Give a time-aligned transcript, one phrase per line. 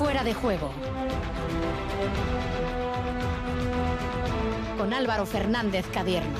[0.00, 0.70] Fuera de juego.
[4.78, 6.38] Con Álvaro Fernández Cadierno.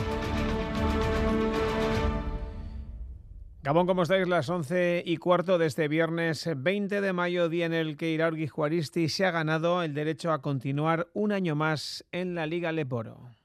[3.63, 4.27] Gabón, ¿cómo estáis?
[4.27, 8.47] Las 11 y cuarto de este viernes 20 de mayo, día en el que Iraurgi
[8.47, 13.40] Juaristi se ha ganado el derecho a continuar un año más en la Liga Leporo.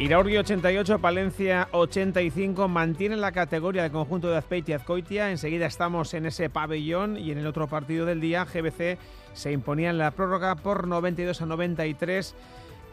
[0.00, 5.30] Iraurgi 88, Palencia 85 mantiene la categoría de conjunto de Azpeitia y Azcoitia.
[5.30, 8.96] Enseguida estamos en ese pabellón y en el otro partido del día, GBC
[9.34, 12.34] se imponía en la prórroga por 92 a 93.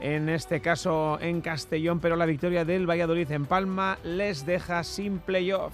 [0.01, 5.19] En este caso en Castellón, pero la victoria del Valladolid en Palma les deja sin
[5.19, 5.71] playoff.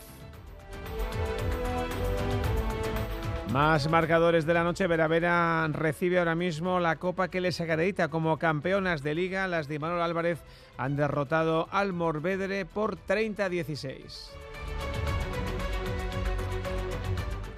[3.54, 4.88] Más marcadores de la noche.
[4.88, 9.48] Veravera recibe ahora mismo la copa que les acredita como campeonas de liga.
[9.48, 10.40] Las de Manuel Álvarez
[10.76, 14.32] han derrotado al Morvedre por 30-16.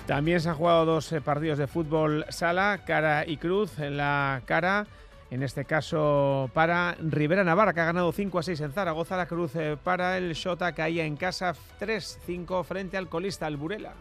[0.05, 3.79] También se han jugado dos eh, partidos de fútbol sala, cara y cruz.
[3.79, 4.87] En la cara,
[5.31, 9.15] en este caso para Rivera Navarra, que ha ganado 5 a 6 en Zaragoza.
[9.15, 13.93] La cruz eh, para el Shota, caía en casa 3-5 frente al colista Alburela.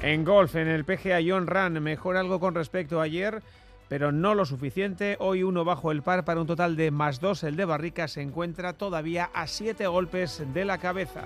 [0.00, 3.42] En golf, en el PGA John Ran, mejor algo con respecto a ayer,
[3.88, 5.16] pero no lo suficiente.
[5.18, 7.42] Hoy uno bajo el par para un total de más dos.
[7.42, 11.24] El de Barrica se encuentra todavía a siete golpes de la cabeza.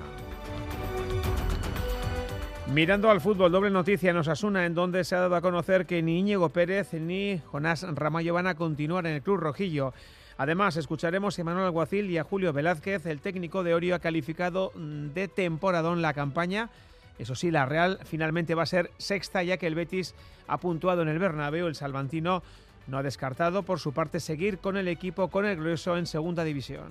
[2.72, 6.00] Mirando al fútbol, doble noticia nos asuna en donde se ha dado a conocer que
[6.00, 9.92] ni Íñigo Pérez ni Jonás Ramallo van a continuar en el Club Rojillo.
[10.38, 13.04] Además, escucharemos a Manuel Alguacil y a Julio Velázquez.
[13.04, 16.70] El técnico de Orio ha calificado de temporadón la campaña
[17.18, 20.14] eso sí, la Real finalmente va a ser sexta ya que el Betis
[20.46, 21.66] ha puntuado en el Bernabéu.
[21.66, 22.42] El salvantino
[22.86, 26.44] no ha descartado por su parte seguir con el equipo con el grueso en segunda
[26.44, 26.90] división.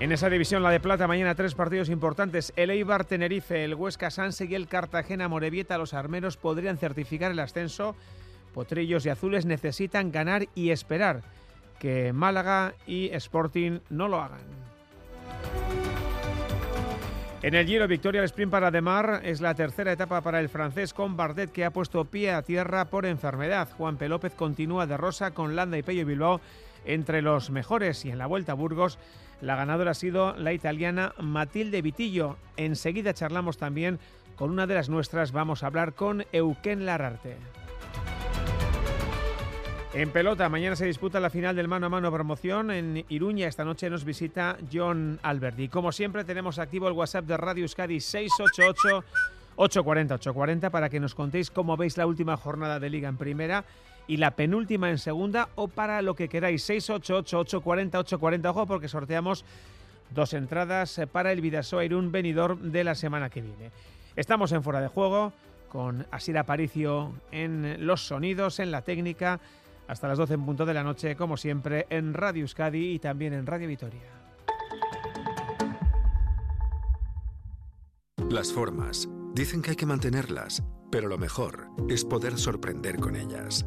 [0.00, 2.52] En esa división, la de plata, mañana tres partidos importantes.
[2.56, 5.78] El Eibar Tenerife, el Huesca Sanse y el Cartagena Morevieta.
[5.78, 7.94] Los armeros podrían certificar el ascenso.
[8.52, 11.22] Potrillos y azules necesitan ganar y esperar
[11.78, 14.40] que Málaga y Sporting no lo hagan.
[17.42, 20.94] En el Giro, victoria del sprint para Demar es la tercera etapa para el francés
[20.94, 23.68] con Bardet que ha puesto pie a tierra por enfermedad.
[23.76, 24.08] Juan P.
[24.08, 26.40] López continúa de rosa con Landa y Pello Bilbao
[26.84, 28.96] entre los mejores y en la Vuelta a Burgos
[29.40, 32.36] la ganadora ha sido la italiana Matilde Vitillo.
[32.56, 33.98] Enseguida charlamos también
[34.36, 37.38] con una de las nuestras, vamos a hablar con Euken Lararte.
[39.94, 43.46] En pelota, mañana se disputa la final del mano a mano promoción en Iruña.
[43.46, 45.68] Esta noche nos visita John Alberti.
[45.68, 49.04] Como siempre, tenemos activo el WhatsApp de Radio Euskadi 688
[49.56, 53.66] 840 840 para que nos contéis cómo veis la última jornada de Liga en Primera
[54.06, 58.50] y la penúltima en Segunda o para lo que queráis 688 840 840.
[58.50, 59.44] Ojo porque sorteamos
[60.08, 63.70] dos entradas para el Vidasoa Irún venidor de la semana que viene.
[64.16, 65.34] Estamos en fuera de juego
[65.68, 69.38] con Asir Aparicio en los sonidos, en la técnica
[69.92, 73.34] hasta las 12 en punto de la noche, como siempre, en Radio Euskadi y también
[73.34, 74.00] en Radio Vitoria.
[78.30, 79.06] Las formas.
[79.34, 83.66] Dicen que hay que mantenerlas, pero lo mejor es poder sorprender con ellas.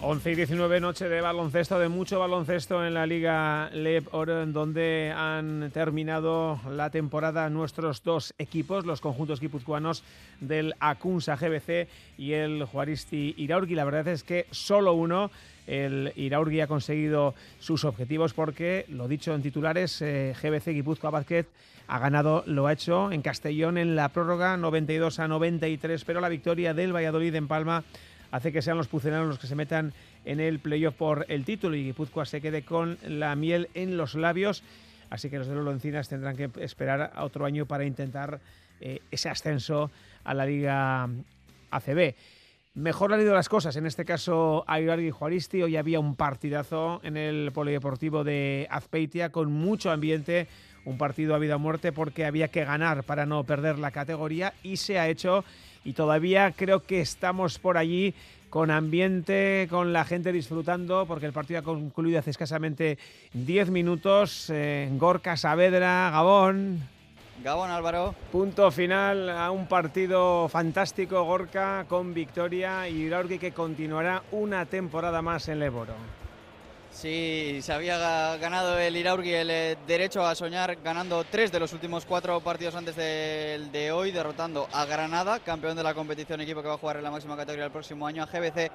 [0.00, 4.52] 11 y 19 noche de baloncesto, de mucho baloncesto en la Liga LEP Oro, en
[4.52, 10.04] donde han terminado la temporada nuestros dos equipos, los conjuntos guipuzcoanos
[10.40, 13.74] del Acunsa GBC y el Juaristi Iraurgi.
[13.74, 15.32] La verdad es que solo uno,
[15.66, 21.46] el Iraurgi, ha conseguido sus objetivos porque, lo dicho en titulares, eh, GBC Guipúzcoa Basket
[21.88, 26.28] ha ganado, lo ha hecho en Castellón en la prórroga 92 a 93, pero la
[26.28, 27.82] victoria del Valladolid en Palma
[28.30, 29.92] hace que sean los pucelanos los que se metan
[30.24, 34.14] en el playoff por el título y Guipúzcoa se quede con la miel en los
[34.14, 34.62] labios.
[35.10, 38.40] Así que los de los Encinas tendrán que esperar a otro año para intentar
[38.80, 39.90] eh, ese ascenso
[40.24, 41.08] a la Liga
[41.70, 42.14] ACB.
[42.74, 45.62] Mejor han ido las cosas, en este caso a y Juaristi.
[45.62, 50.46] Hoy había un partidazo en el Polideportivo de Azpeitia con mucho ambiente,
[50.84, 54.54] un partido a vida o muerte porque había que ganar para no perder la categoría
[54.62, 55.44] y se ha hecho
[55.84, 58.14] y todavía creo que estamos por allí
[58.50, 62.98] con ambiente, con la gente disfrutando, porque el partido ha concluido hace escasamente
[63.34, 64.50] 10 minutos.
[64.50, 66.80] Eh, Gorka Saavedra, Gabón.
[67.42, 68.14] Gabón Álvaro.
[68.32, 75.22] Punto final a un partido fantástico, Gorka, con victoria y Iraurgi que continuará una temporada
[75.22, 75.94] más en Leboro.
[77.00, 77.96] Sí, se había
[78.38, 82.74] ganado el Iraurgi el eh, derecho a soñar ganando tres de los últimos cuatro partidos
[82.74, 86.78] antes del de hoy, derrotando a Granada, campeón de la competición, equipo que va a
[86.78, 88.72] jugar en la máxima categoría el próximo año, a GBC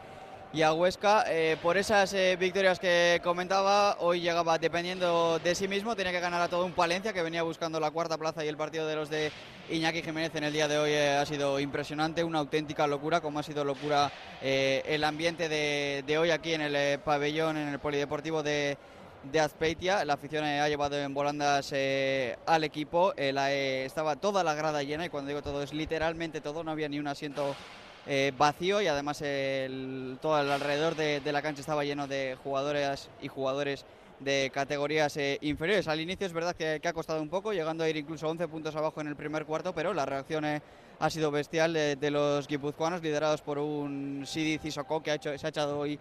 [0.53, 1.25] y a Huesca.
[1.27, 6.19] Eh, por esas eh, victorias que comentaba, hoy llegaba dependiendo de sí mismo, tenía que
[6.19, 8.95] ganar a todo un Palencia que venía buscando la cuarta plaza y el partido de
[8.95, 9.31] los de
[9.69, 13.39] Iñaki Jiménez en el día de hoy eh, ha sido impresionante, una auténtica locura, como
[13.39, 14.11] ha sido locura
[14.41, 18.77] el ambiente de, hoy aquí en el pabellón, en el polideportivo de,
[19.23, 20.05] de Azpeitia.
[20.05, 21.73] La afición ha llevado en volandas
[22.45, 23.13] al equipo.
[23.15, 26.99] estaba toda la grada llena y cuando digo todo es literalmente todo, no había ni
[26.99, 27.55] un asiento
[28.05, 29.19] eh, vacío y además
[30.21, 33.85] todo el alrededor de, la cancha estaba lleno de jugadores y jugadores
[34.19, 35.87] de categorías eh, inferiores.
[35.87, 38.75] Al inicio es verdad que, ha costado un poco, llegando a ir incluso 11 puntos
[38.75, 40.61] abajo en el primer cuarto, pero la reacción eh,
[40.99, 45.45] ha sido bestial de, los guipuzcoanos, liderados por un Sidi Sissoko que ha hecho, se
[45.45, 45.99] ha echado hoy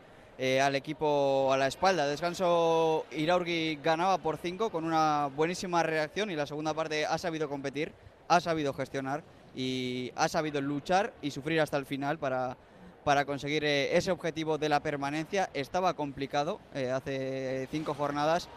[0.61, 2.07] al equipo a la espalda.
[2.07, 7.49] Descanso, Iraurgi ganaba por 5 con una buenísima reacción y la segunda parte ha sabido
[7.49, 7.93] competir,
[8.27, 9.23] ha sabido gestionar
[9.55, 12.57] y ha sabido luchar y sufrir hasta el final para,
[13.05, 15.51] para conseguir eh, ese objetivo de la permanencia.
[15.55, 18.49] Estaba complicado eh, hace cinco jornadas,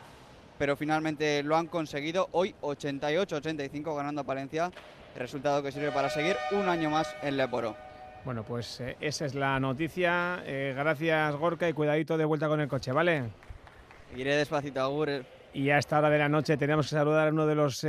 [0.57, 2.29] pero finalmente lo han conseguido.
[2.31, 4.71] Hoy 88-85 ganando a Palencia,
[5.15, 7.75] resultado que sirve para seguir un año más en Leporo.
[8.23, 10.41] Bueno, pues eh, esa es la noticia.
[10.75, 13.23] gracias Gorka y cuidadito de vuelta con el coche, ¿vale?
[14.15, 15.25] Iré despacito, Agur.
[15.53, 17.85] Y a esta hora de la noche tenemos que saludar a uno de los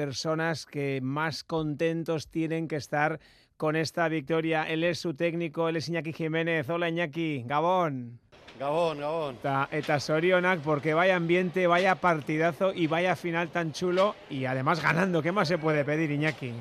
[0.00, 3.20] personas que más contentos tienen que estar
[3.58, 4.62] con esta victoria.
[4.62, 6.70] Él es su técnico, él es Iñaki Jiménez.
[6.70, 8.18] Hola Iñaki, Gabón.
[8.58, 9.36] Gabón, Gabón.
[9.70, 15.20] Eta, sorionak porque vaya ambiente, vaya partidazo y vaya final tan chulo y además ganando.
[15.20, 16.54] ¿Qué más se puede pedir, Iñaki?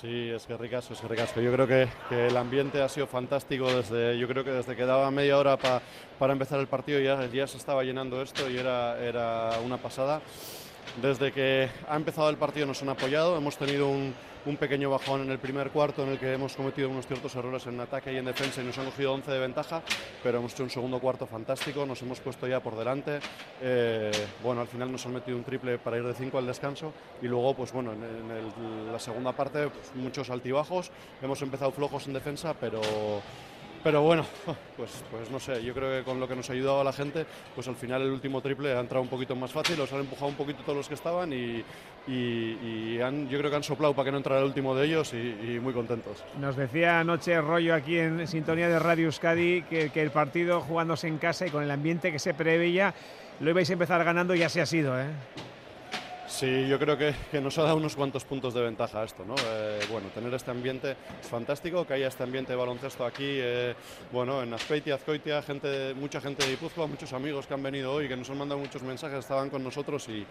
[0.00, 1.40] Sí, es que ricasco, es que ricasco.
[1.40, 5.12] Yo creo que, el ambiente ha sido fantástico desde, yo creo que desde que daba
[5.12, 9.60] media hora para empezar el partido ya, ya se estaba llenando esto y era, era
[9.64, 10.20] una pasada.
[11.02, 14.14] Desde que ha empezado el partido nos han apoyado, hemos tenido un,
[14.58, 17.80] pequeño bajón en el primer cuarto en el que hemos cometido unos ciertos errores en
[17.80, 19.82] ataque y en defensa y nos han cogido 11 de ventaja,
[20.22, 23.18] pero hemos hecho un segundo cuarto fantástico, nos hemos puesto ya por delante.
[23.60, 24.12] Eh,
[24.42, 27.26] bueno, al final nos han metido un triple para ir de 5 al descanso y
[27.26, 32.54] luego, pues bueno, en, la segunda parte pues, muchos altibajos, hemos empezado flojos en defensa,
[32.54, 32.80] pero
[33.84, 34.24] pero bueno,
[34.76, 37.26] pues, pues no sé, yo creo que con lo que nos ha ayudado la gente,
[37.54, 40.28] pues al final el último triple ha entrado un poquito más fácil, los han empujado
[40.28, 41.62] un poquito todos los que estaban y,
[43.00, 45.60] han, yo creo que han soplado para que no entrara el último de ellos y,
[45.60, 46.24] muy contentos.
[46.40, 51.06] Nos decía anoche Rollo aquí en sintonía de Radio Euskadi que, que el partido jugándose
[51.06, 52.94] en casa y con el ambiente que se preveía,
[53.40, 55.06] lo ibais a empezar ganando y así ha sido, ¿eh?
[56.36, 59.36] Sí, yo creo que, nos ha dado unos cuantos puntos de ventaja esto, ¿no?
[59.38, 63.72] Eh, bueno, tener este ambiente es fantástico, que haya este ambiente de baloncesto aquí, eh,
[64.10, 68.08] bueno, en Azpeitia, Azcoitia, gente, mucha gente de Ipuzcoa, muchos amigos que han venido hoy,
[68.08, 70.26] que nos han mandado muchos mensajes, estaban con nosotros y,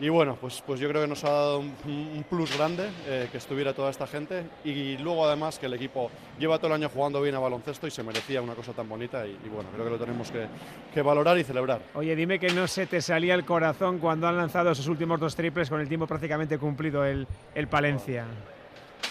[0.00, 3.36] y bueno, pues, pues yo creo que nos ha dado un, plus grande eh, que
[3.36, 7.20] estuviera toda esta gente y luego además que el equipo lleva todo el año jugando
[7.20, 9.98] bien a baloncesto y se merecía una cosa tan bonita y, bueno, creo que lo
[9.98, 11.82] tenemos que, valorar y celebrar.
[11.94, 15.36] Oye, dime que no se te salía el corazón cuando han lanzado esos últimos dos
[15.36, 18.24] triples con el tiempo prácticamente cumplido el, el Palencia.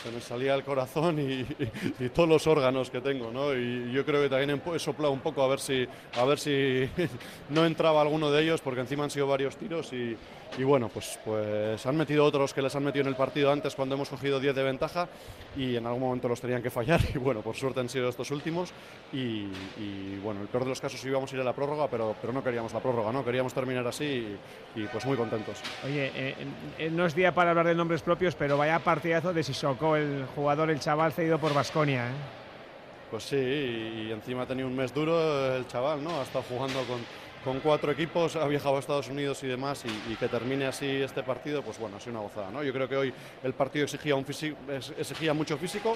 [0.04, 1.44] se me salía el corazón y,
[2.10, 3.54] todos los órganos que tengo, ¿no?
[3.54, 6.90] Y yo creo que también he soplado un poco a ver si, a ver si
[7.50, 10.18] no entraba alguno de ellos, porque encima han sido varios tiros y,
[10.58, 13.76] y bueno, pues, pues han metido otros que les han metido en el partido antes
[13.76, 15.08] cuando hemos cogido 10 de ventaja
[15.56, 18.32] y en algún momento los tenían que fallar y bueno, por suerte han sido estos
[18.32, 18.72] últimos
[19.14, 19.48] y,
[20.24, 22.44] bueno, el peor de los casos íbamos a ir a la prórroga, pero, pero no
[22.44, 23.24] queríamos la prórroga, ¿no?
[23.24, 24.38] Queríamos terminar así
[24.76, 25.62] y, pues muy contentos.
[25.86, 26.36] Oye, eh,
[26.78, 30.26] eh, no es día para hablar de nombres propios, pero vaya partidazo de Sissoko, el
[30.36, 32.40] jugador, el chaval cedido por Basconia, ¿eh?
[33.10, 36.20] Pues sí, y encima ha tenido un mes duro el chaval, ¿no?
[36.20, 37.00] Ha estado jugando con
[37.44, 41.24] con cuatro equipos, ha viajado a Estados Unidos y demás, y, que termine así este
[41.24, 42.52] partido, pues bueno, ha sido una gozada.
[42.52, 42.64] ¿no?
[42.64, 44.26] Yo creo que hoy el partido exigía, un
[44.98, 45.96] exigía mucho físico,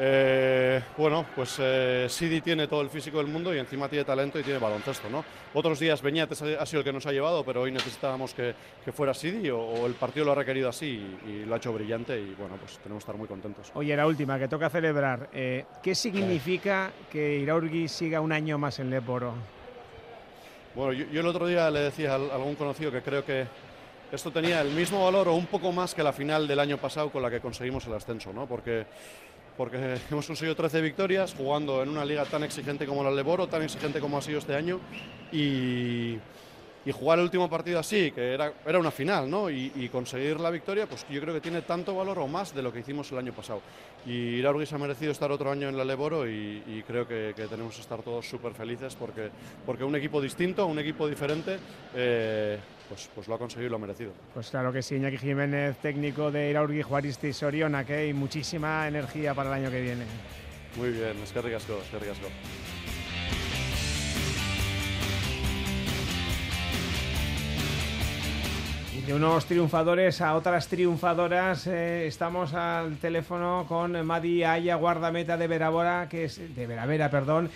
[0.00, 4.38] Eh, bueno, pues eh, Sidi tiene todo el físico del mundo y encima tiene talento
[4.38, 5.24] y tiene baloncesto, ¿no?
[5.54, 8.54] Otros días Beñates ha sido el que nos ha llevado, pero hoy necesitábamos que,
[8.92, 12.32] fuera Sidi o, el partido lo ha requerido así y, lo ha hecho brillante y
[12.38, 13.72] bueno, pues tenemos que estar muy contentos.
[13.74, 15.30] Oye, la última, que toca celebrar.
[15.32, 19.57] Eh, ¿Qué significa que Iraurgi siga un año más en Leporo?
[20.78, 23.48] Bueno, yo, el otro día le decía a algún conocido que creo que
[24.12, 27.10] esto tenía el mismo valor o un poco más que la final del año pasado
[27.10, 28.46] con la que conseguimos el ascenso, ¿no?
[28.46, 28.86] Porque
[29.56, 33.64] porque hemos conseguido 13 victorias jugando en una liga tan exigente como la Leboro, tan
[33.64, 34.78] exigente como ha sido este año
[35.32, 36.16] y,
[36.92, 39.50] jugar el último partido así, que era, era una final, ¿no?
[39.50, 42.72] Y, conseguir la victoria, pues yo creo que tiene tanto valor o más de lo
[42.72, 43.62] que hicimos el año pasado.
[44.06, 47.80] Y Iraurgis ha merecido estar otro año en la Leboro y, creo que, tenemos que
[47.80, 49.30] estar todos súper felices porque,
[49.64, 51.58] porque un equipo distinto, un equipo diferente,
[51.94, 54.12] eh, pues, pues lo ha conseguido y lo ha merecido.
[54.34, 59.34] Pues claro que sí, Iñaki Jiménez, técnico de Iraurgi, Juaristi, Soriona, que hay muchísima energía
[59.34, 60.04] para el año que viene.
[60.76, 62.28] Muy bien, es que ricasco, es que ricasco.
[69.08, 71.66] De unos triunfadores a otras triunfadoras.
[71.66, 77.48] Eh, estamos al teléfono con Madi Aya, guardameta de Verabora, que es de Veravera, perdón,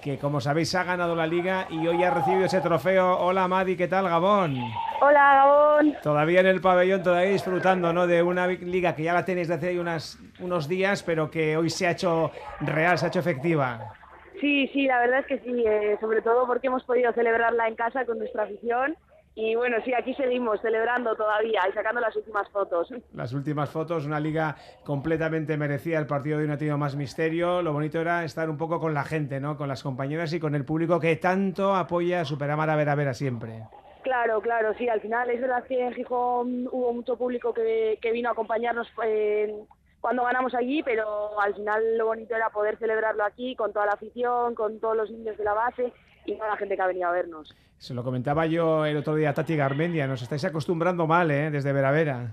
[0.00, 3.18] que como sabéis ha ganado la liga y hoy ha recibido ese trofeo.
[3.18, 4.56] Hola Madi, ¿qué tal Gabón?
[5.02, 5.96] Hola Gabón.
[6.02, 8.06] Todavía en el pabellón, todavía disfrutando ¿no?
[8.06, 11.68] de una liga que ya la tenéis desde hace unas, unos días, pero que hoy
[11.68, 13.92] se ha hecho real, se ha hecho efectiva.
[14.40, 17.74] Sí, sí, la verdad es que sí, eh, sobre todo porque hemos podido celebrarla en
[17.74, 18.96] casa con nuestra afición
[19.38, 22.88] y bueno, sí, aquí seguimos celebrando todavía y sacando las últimas fotos.
[23.12, 25.98] Las últimas fotos, una liga completamente merecida.
[25.98, 27.60] El partido de hoy no ha tenido más misterio.
[27.60, 29.58] Lo bonito era estar un poco con la gente, ¿no?
[29.58, 33.12] Con las compañeras y con el público que tanto apoya a Superamar a Vera Vera
[33.12, 33.64] siempre.
[34.02, 34.88] Claro, claro, sí.
[34.88, 39.54] Al final es verdad que en Gijón hubo mucho público que, vino a acompañarnos eh,
[40.00, 43.92] cuando ganamos allí, pero al final lo bonito era poder celebrarlo aquí con toda la
[43.92, 45.92] afición, con todos los niños de la base
[46.26, 47.54] y toda la gente que ha venido a vernos.
[47.78, 51.50] Se lo comentaba yo el otro día a Tati Garmendia, nos estáis acostumbrando mal, ¿eh?
[51.50, 52.32] Desde Vera Vera.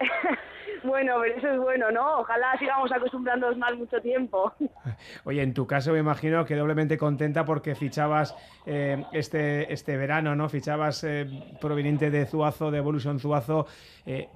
[0.84, 2.20] bueno, pero eso es bueno, ¿no?
[2.20, 4.52] Ojalá sigamos acostumbrándonos mal mucho tiempo.
[5.24, 8.34] Oye, en tu caso me imagino que doblemente contenta porque fichabas
[8.66, 10.48] eh, este, este verano, ¿no?
[10.48, 11.26] Fichabas eh,
[11.60, 13.66] proveniente de Zuazo, de Evolution Zuazo.
[14.06, 14.28] Eh,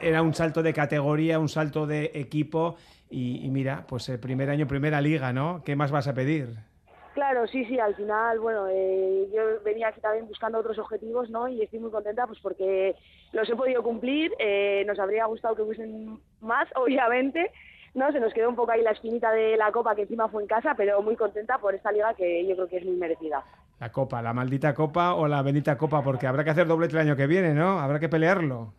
[0.00, 2.76] era un salto de categoría, un salto de equipo
[3.08, 5.62] y, y mira, pues el primer año, primera liga, ¿no?
[5.64, 6.73] ¿Qué más vas a pedir?
[7.14, 11.46] Claro, sí, sí, al final, bueno, eh, yo venía aquí también buscando otros objetivos, ¿no?
[11.46, 12.96] Y estoy muy contenta pues porque
[13.32, 17.52] los he podido cumplir, eh, nos habría gustado que hubiesen más, obviamente,
[17.94, 18.10] ¿no?
[18.10, 20.48] Se nos quedó un poco ahí la espinita de la Copa que encima fue en
[20.48, 23.44] casa, pero muy contenta por esta liga que yo creo que es muy merecida.
[23.78, 27.02] La Copa, la maldita Copa o la bendita Copa, porque habrá que hacer doblete el
[27.02, 27.78] año que viene, ¿no?
[27.78, 28.72] Habrá que pelearlo.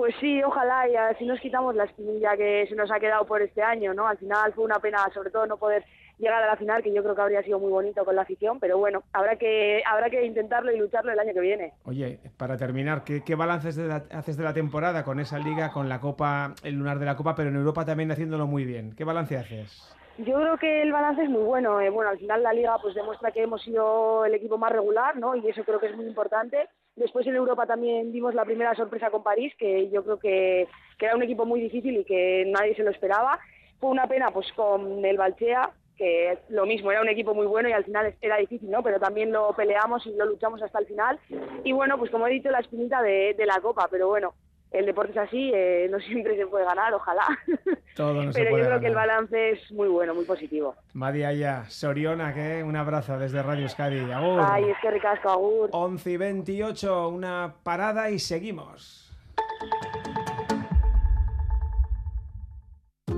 [0.00, 3.42] Pues sí, ojalá y así nos quitamos la espinilla que se nos ha quedado por
[3.42, 4.06] este año, ¿no?
[4.08, 5.84] Al final fue una pena, sobre todo no poder
[6.16, 8.58] llegar a la final, que yo creo que habría sido muy bonito con la afición,
[8.60, 11.74] pero bueno, habrá que habrá que intentarlo y lucharlo el año que viene.
[11.84, 16.00] Oye, para terminar, ¿qué, qué balances haces de la temporada con esa liga, con la
[16.00, 18.94] Copa, el lunar de la Copa, pero en Europa también haciéndolo muy bien?
[18.96, 19.94] ¿Qué balance haces?
[20.16, 21.78] Yo creo que el balance es muy bueno.
[21.78, 25.16] Eh, bueno, al final la liga pues demuestra que hemos sido el equipo más regular,
[25.18, 25.36] ¿no?
[25.36, 26.70] Y eso creo que es muy importante.
[26.96, 30.68] Después en Europa también dimos la primera sorpresa con París, que yo creo que,
[30.98, 33.38] era un equipo muy difícil y que nadie se lo esperaba.
[33.78, 37.68] Fue una pena pues con el Balchea, que lo mismo, era un equipo muy bueno
[37.68, 38.82] y al final era difícil, ¿no?
[38.82, 41.18] Pero también lo peleamos y lo luchamos hasta el final.
[41.64, 44.34] Y bueno, pues como he dicho, la espinita de, la Copa, pero bueno,
[44.70, 47.24] el deporte es así, eh, no siempre se puede ganar, ojalá.
[47.96, 50.74] Todo no Pero yo creo que el balance es muy bueno, muy positivo.
[50.94, 54.10] Madia Soriona, que un abrazo desde Radio Euskadi.
[54.10, 54.40] Agur.
[54.42, 55.70] Ay, es que ricasco, Agur.
[55.72, 59.12] 11 y 28, una parada y seguimos.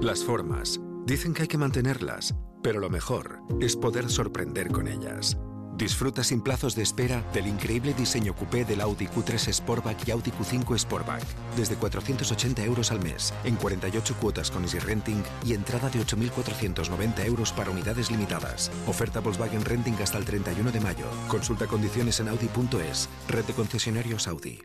[0.00, 0.80] Las formas.
[1.04, 5.36] Dicen que hay que mantenerlas pero lo mejor es poder sorprender con ellas.
[5.82, 10.30] Disfruta sin plazos de espera del increíble diseño coupé del Audi Q3 Sportback y Audi
[10.30, 11.24] Q5 Sportback.
[11.56, 17.26] Desde 480 euros al mes, en 48 cuotas con Easy Renting y entrada de 8.490
[17.26, 18.70] euros para unidades limitadas.
[18.86, 21.06] Oferta Volkswagen Renting hasta el 31 de mayo.
[21.26, 23.08] Consulta condiciones en Audi.es.
[23.26, 24.62] Red de concesionarios Audi.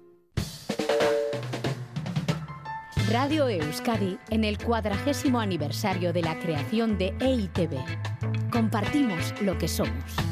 [3.10, 8.52] Radio Euskadi en el cuadragésimo aniversario de la creación de EITV.
[8.52, 10.27] Compartimos lo que somos.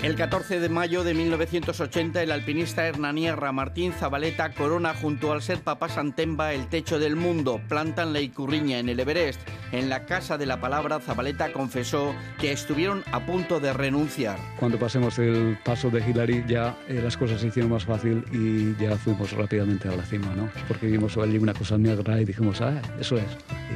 [0.00, 5.58] El 14 de mayo de 1980, el alpinista hernaniarra Martín Zabaleta corona junto al ser
[5.58, 7.60] Papá Santemba el techo del mundo.
[7.68, 9.40] Plantan la Icurriña en el Everest.
[9.72, 14.38] En la Casa de la Palabra, Zabaleta confesó que estuvieron a punto de renunciar.
[14.60, 18.80] Cuando pasemos el paso de Hillary ya eh, las cosas se hicieron más fácil y
[18.80, 20.48] ya fuimos rápidamente a la cima, ¿no?
[20.68, 23.26] Porque vimos allí una cosa negra y dijimos, ah, eso es.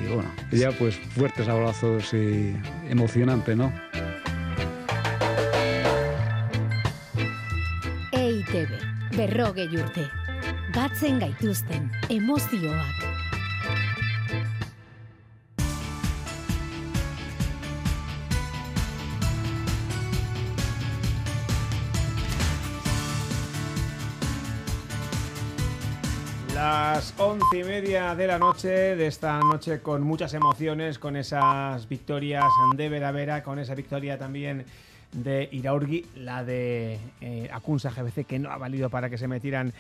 [0.01, 2.57] Y bueno, ya pues fuertes abrazos y
[2.89, 3.73] emocionante, ¿no?
[8.53, 10.11] EITB, berroge urte.
[10.75, 11.91] Batzen gaituzten.
[26.55, 31.89] Las once y media de la noche, de esta noche con muchas emociones, con esas
[31.89, 32.45] victorias
[32.77, 34.67] de Vera con esa victoria también
[35.13, 39.73] de Iraurgi, la de eh, Akunsa GBC, que no ha valido para que se metieran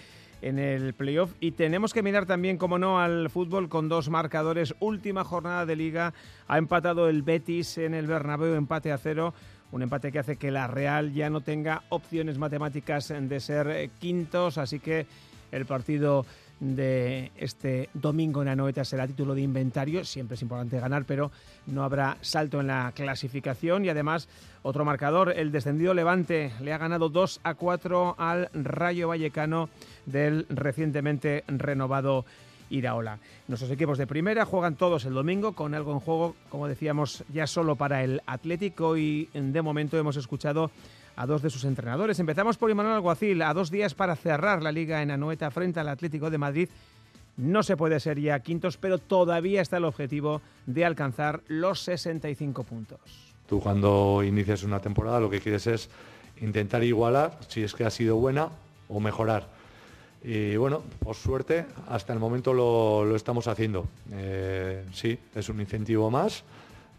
[0.43, 1.33] en el playoff.
[1.41, 4.75] Y tenemos que mirar también, como no, al fútbol con dos marcadores.
[4.81, 6.13] Última jornada de liga,
[6.49, 9.33] ha empatado el Betis en el Bernabéu, empate a cero.
[9.71, 13.91] Un empate que hace que la Real ya no tenga opciones matemáticas de ser eh,
[13.99, 15.07] quintos, así que
[15.51, 16.27] el partido
[16.63, 20.05] de este domingo en Anoeta será título de inventario.
[20.05, 21.33] Siempre es importante ganar, pero
[21.67, 23.85] no habrá salto en la clasificación.
[23.85, 24.29] Y además,
[24.63, 29.71] otro marcador, el descendido Levante le ha ganado 2 a 4 al Rayo Vallecano
[30.07, 32.25] del recientemente renovado
[32.71, 33.19] Iraola.
[33.49, 37.49] Nuestros equipos de primera juegan todos el domingo con algo en juego, como decíamos, ya
[37.49, 40.71] solo para el Atlético y de momento hemos escuchado
[41.17, 42.19] a dos de sus entrenadores.
[42.19, 45.89] Empezamos por Imanol Alguacil, a dos días para cerrar la liga en Anoeta frente al
[45.89, 46.69] Atlético de Madrid.
[47.37, 52.65] No se puede ser ya quintos, pero todavía está el objetivo de alcanzar los 65
[52.65, 53.01] puntos.
[53.49, 55.89] Tú cuando inicias una temporada lo que quieres es
[56.41, 58.49] intentar igualar, si es que ha sido buena,
[58.89, 59.49] o mejorar.
[60.23, 63.87] Y bueno, por suerte, hasta el momento lo, estamos haciendo.
[64.13, 66.45] Eh, sí, es un incentivo más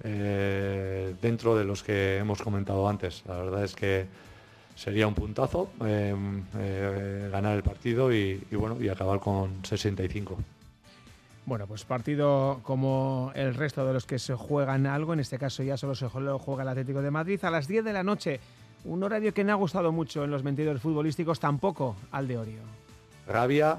[0.06, 3.24] eh, dentro de los que hemos comentado antes.
[3.26, 4.06] La verdad es que
[4.76, 6.14] sería un puntazo eh,
[6.58, 10.38] eh, ganar el partido y, bueno y acabar con 65.
[11.46, 15.64] Bueno, pues partido como el resto de los que se juegan algo, en este caso
[15.64, 18.40] ya solo se juega el Atlético de Madrid a las 10 de la noche,
[18.86, 22.62] un horario que no ha gustado mucho en los mentidores futbolísticos, tampoco al de Orio.
[23.28, 23.78] Rabia,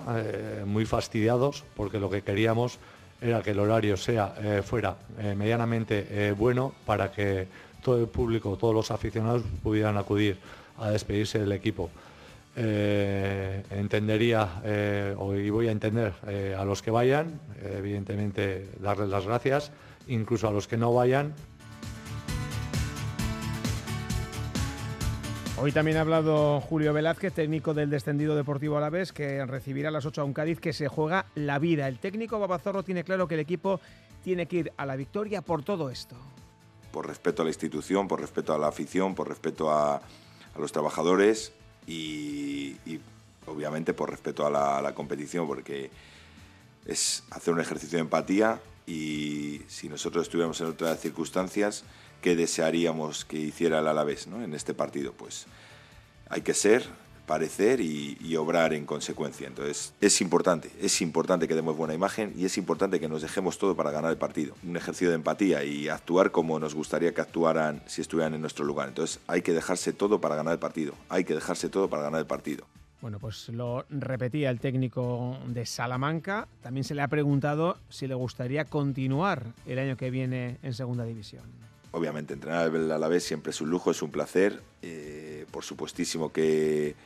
[0.67, 2.79] muy fastidiados, porque lo que queríamos
[3.21, 7.47] era que el horario sea, eh, fuera eh, medianamente eh, bueno para que
[7.83, 10.39] todo el público, todos los aficionados pudieran acudir
[10.79, 11.91] a despedirse del equipo.
[12.57, 16.15] entendería y voy a entender
[16.57, 19.71] a los que vayan, evidentemente darles las gracias,
[20.09, 21.35] incluso a los que no vayan,
[25.57, 30.05] Hoy también ha hablado Julio Velázquez, técnico del descendido Deportivo Alavés, que recibirá a las
[30.05, 31.87] 8 a un Cádiz que se juega la vida.
[31.87, 33.81] El técnico Babazorro tiene claro que el equipo
[34.25, 36.17] tiene que ir a la victoria por todo esto.
[36.91, 40.03] Por respeto a la institución, por respeto a la afición, por respeto a,
[40.59, 41.53] los trabajadores
[41.87, 42.77] y,
[43.47, 45.91] obviamente por respeto a la, a la competición, porque
[46.85, 51.85] es hacer un ejercicio de empatía y si nosotros estuviéramos en otras circunstancias,
[52.25, 54.43] que desearíamos que hiciera el Alavés ¿no?
[54.43, 55.13] en este partido.
[55.13, 55.45] Pues
[56.31, 56.83] hay que ser,
[57.27, 59.47] parecer y, obrar en consecuencia.
[59.47, 63.59] Entonces es importante, es importante que demos buena imagen y es importante que nos dejemos
[63.59, 64.55] todo para ganar el partido.
[64.67, 68.65] Un ejercicio de empatía y actuar como nos gustaría que actuaran si estuvieran en nuestro
[68.65, 68.89] lugar.
[68.89, 70.95] Entonces hay que dejarse todo para ganar el partido.
[71.11, 72.65] Hay que dejarse todo para ganar el partido.
[73.03, 76.49] Bueno, pues lo repetía el técnico de Salamanca.
[76.63, 81.05] También se le ha preguntado si le gustaría continuar el año que viene en Segunda
[81.05, 84.61] División obviamente entrenar a la vez siempre es un lujo, es un placer.
[84.83, 86.97] Eh, por supuestísimo que,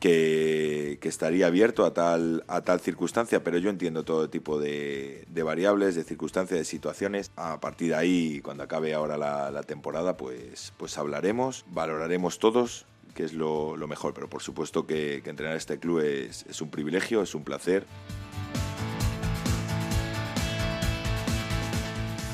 [0.00, 5.94] que, estaría abierto a tal, a tal circunstancia, pero yo entiendo todo tipo de, variables,
[5.94, 7.30] de circunstancias, de situaciones.
[7.36, 13.24] A partir de ahí, cuando acabe ahora la, temporada, pues, pues hablaremos, valoraremos todos que
[13.24, 17.34] es lo, mejor, pero por supuesto que, que entrenar este club es un privilegio, es
[17.34, 17.84] un placer.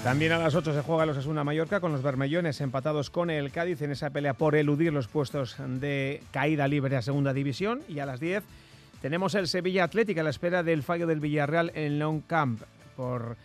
[0.07, 3.51] También a las 8 se juega los Asuna Mallorca con los Bermellones empatados con el
[3.51, 7.83] Cádiz en esa pelea por eludir los puestos de caída libre a segunda división.
[7.89, 8.45] Y a las 10
[9.03, 12.63] tenemos el Sevilla Atlética a la espera del fallo del Villarreal en Long Camp
[12.97, 13.37] por,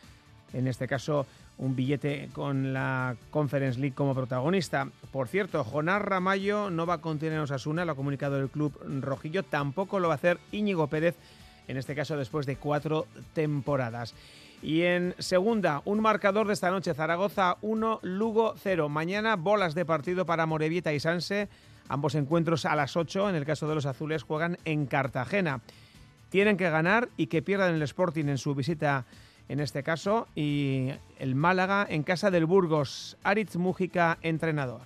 [0.53, 1.25] en este caso,
[1.57, 4.87] un billete con la Conference League como protagonista.
[5.11, 8.79] Por cierto, Jonás Ramallo no va a contener a Osasuna, lo ha comunicado el club
[9.01, 11.15] rojillo, tampoco lo va a hacer Íñigo Pérez,
[11.67, 14.13] en este caso después de cuatro temporadas.
[14.61, 18.89] Y en segunda, un marcador de esta noche, Zaragoza 1, Lugo 0.
[18.89, 21.49] Mañana bolas de partido para Morevieta y Sanse
[21.91, 25.59] Ambos encuentros a las 8, en el caso de los azules, juegan en Cartagena.
[26.29, 29.05] Tienen que ganar y que pierdan el Sporting en su visita
[29.49, 33.17] en este caso y el Málaga en casa del Burgos.
[33.23, 34.83] Aritz Mújica, entrenador.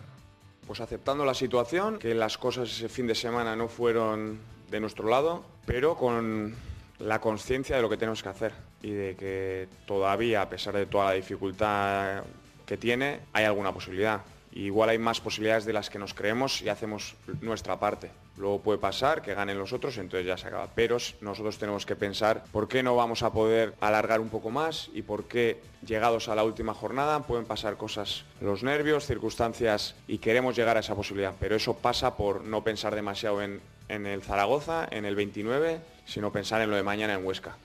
[0.66, 4.40] Pues aceptando la situación, que las cosas ese fin de semana no fueron
[4.72, 6.56] de nuestro lado, pero con
[6.98, 8.54] la conciencia de lo que tenemos que hacer
[8.86, 12.24] y de que todavía, a pesar de toda la dificultad
[12.68, 14.22] que tiene, hay alguna posibilidad.
[14.52, 18.12] igual hay más posibilidades de las que nos creemos y hacemos nuestra parte.
[18.38, 20.70] Luego puede pasar que ganen los otros, entonces ya se acaba.
[20.76, 24.90] Pero nosotros tenemos que pensar por qué no vamos a poder alargar un poco más
[24.94, 30.20] y por qué llegados a la última jornada pueden pasar cosas, los nervios, circunstancias y
[30.20, 31.34] queremos llegar a esa posibilidad.
[31.40, 36.32] Pero eso pasa por no pensar demasiado en, en el Zaragoza, en el 29, sino
[36.32, 37.58] pensar en lo de mañana en Huesca.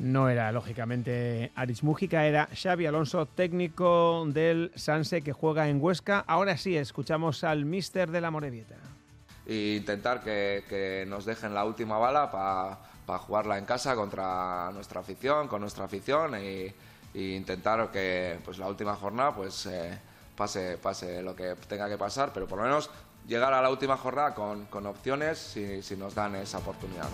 [0.00, 6.24] No era, lógicamente, Aris Mújica, era Xavi Alonso, técnico del Sanse que juega en Huesca.
[6.26, 8.76] Ahora sí, escuchamos al míster de la Morevieta.
[9.46, 15.48] E intentar que, nos dejen la última bala para jugarla en casa contra nuestra afición,
[15.48, 16.72] con nuestra afición e,
[17.12, 19.98] intentar que pues la última jornada pues eh,
[20.34, 22.88] pase, pase lo que tenga que pasar, pero por lo menos
[23.28, 27.08] llegar a la última jornada con, opciones si, si, nos dan esa oportunidad.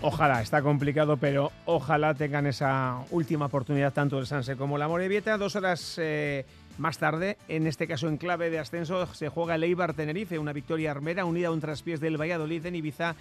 [0.00, 5.36] Ojalá, está complicado, pero ojalá tengan esa última oportunidad tanto el Sanse como la Morevieta.
[5.36, 6.46] Dos horas eh,
[6.78, 10.52] más tarde, en este caso en clave de ascenso, se juega el Eibar Tenerife, una
[10.52, 13.16] victoria armera unida a un traspiés del Valladolid en Ibiza.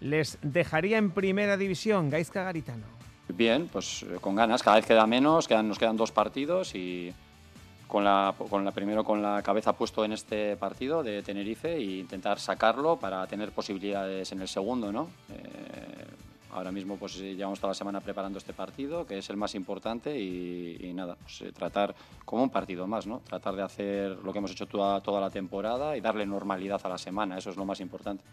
[0.00, 2.84] Les dejaría en primera división, Gaizka Garitano.
[3.28, 7.12] Bien, pues eh, con ganas, cada vez queda menos, quedan, nos quedan dos partidos y
[7.86, 11.82] con la, con la, primero con la cabeza puesto en este partido de Tenerife e
[11.82, 15.08] intentar sacarlo para tener posibilidades en el segundo, ¿no?
[15.30, 15.67] Eh,
[16.58, 20.18] ahora mismo pues llevamos toda la semana preparando este partido, que es el más importante
[20.18, 21.94] y, nada, pues, eh, tratar
[22.24, 23.20] como un partido más, ¿no?
[23.20, 26.88] Tratar de hacer lo que hemos hecho toda, toda la temporada y darle normalidad a
[26.88, 28.24] la semana, eso es lo más importante.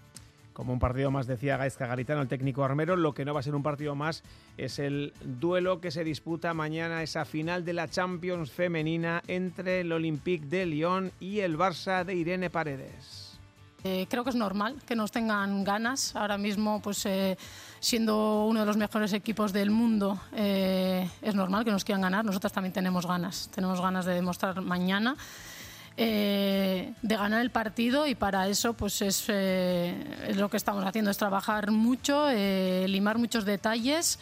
[0.53, 3.43] Como un partido más, decía Gaisca Garitano, el técnico armero, lo que no va a
[3.43, 4.23] ser un partido más
[4.57, 9.91] es el duelo que se disputa mañana, esa final de la Champions femenina entre el
[9.91, 13.24] Olympique de Lyon y el Barça de Irene Paredes.
[13.87, 16.15] Eh, creo que es normal que nos tengan ganas.
[16.15, 17.37] Ahora mismo, pues eh,
[17.79, 22.25] siendo uno de los mejores equipos del mundo, eh, es normal que nos quieran ganar.
[22.25, 23.47] Nosotras también tenemos ganas.
[23.53, 25.15] Tenemos ganas de demostrar mañana
[25.97, 29.95] de ganar el partido y para eso pues eh,
[30.27, 32.27] es, lo que estamos haciendo, es trabajar mucho,
[32.85, 34.19] limar muchos detalles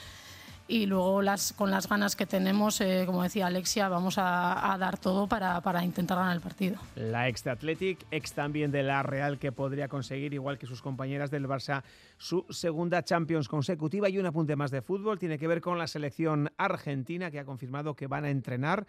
[0.67, 5.28] y luego las, con las ganas que tenemos, como decía Alexia, vamos a, dar todo
[5.28, 6.78] para, para, intentar ganar el partido.
[6.95, 10.82] La ex de Athletic, ex también de la Real, que podría conseguir, igual que sus
[10.82, 11.84] compañeras del Barça,
[12.17, 14.10] su segunda Champions consecutiva.
[14.10, 17.45] Y un apunte más de fútbol, tiene que ver con la selección argentina, que ha
[17.45, 18.88] confirmado que van a entrenar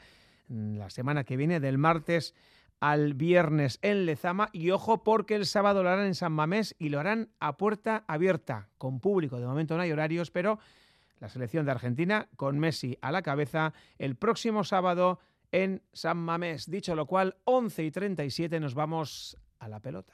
[0.48, 2.34] la semana que viene, del martes
[2.80, 6.90] al viernes en Lezama y ojo porque el sábado lo harán en San Mamés y
[6.90, 9.38] lo harán a puerta abierta, con público.
[9.38, 10.58] De momento no hay horarios, pero
[11.24, 15.20] la selección de Argentina con Messi a la cabeza el próximo sábado
[15.52, 16.70] en San Mamés.
[16.70, 20.12] Dicho lo cual, 11 y 37 nos vamos a la pelota.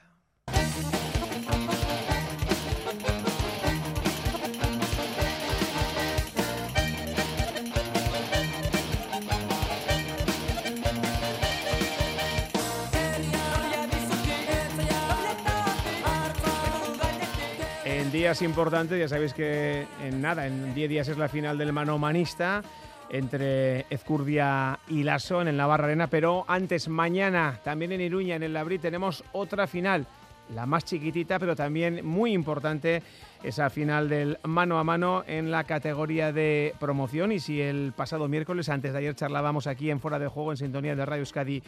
[18.13, 21.99] Días importantes, ya sabéis que en nada, en 10 días es la final del mano
[21.99, 22.63] manista
[23.09, 28.43] entre Ezcurdia y Lasso en el Navarra Arena, pero antes, mañana, también en Iruña, en
[28.43, 30.07] el Labrí, tenemos otra final,
[30.55, 33.03] la más chiquitita, pero también muy importante,
[33.43, 37.33] esa final del mano a mano en la categoría de promoción.
[37.33, 40.57] Y si el pasado miércoles, antes de ayer, charlábamos aquí en Fuera de Juego, en
[40.57, 41.63] sintonía de Radio Euskadi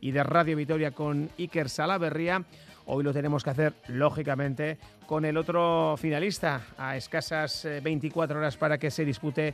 [0.00, 2.44] y de Radio Vitoria con Iker Salaverría,
[2.90, 8.56] Hoy lo tenemos que hacer, lógicamente, con el otro finalista, a escasas 24 eh, horas
[8.56, 9.52] para que se dispute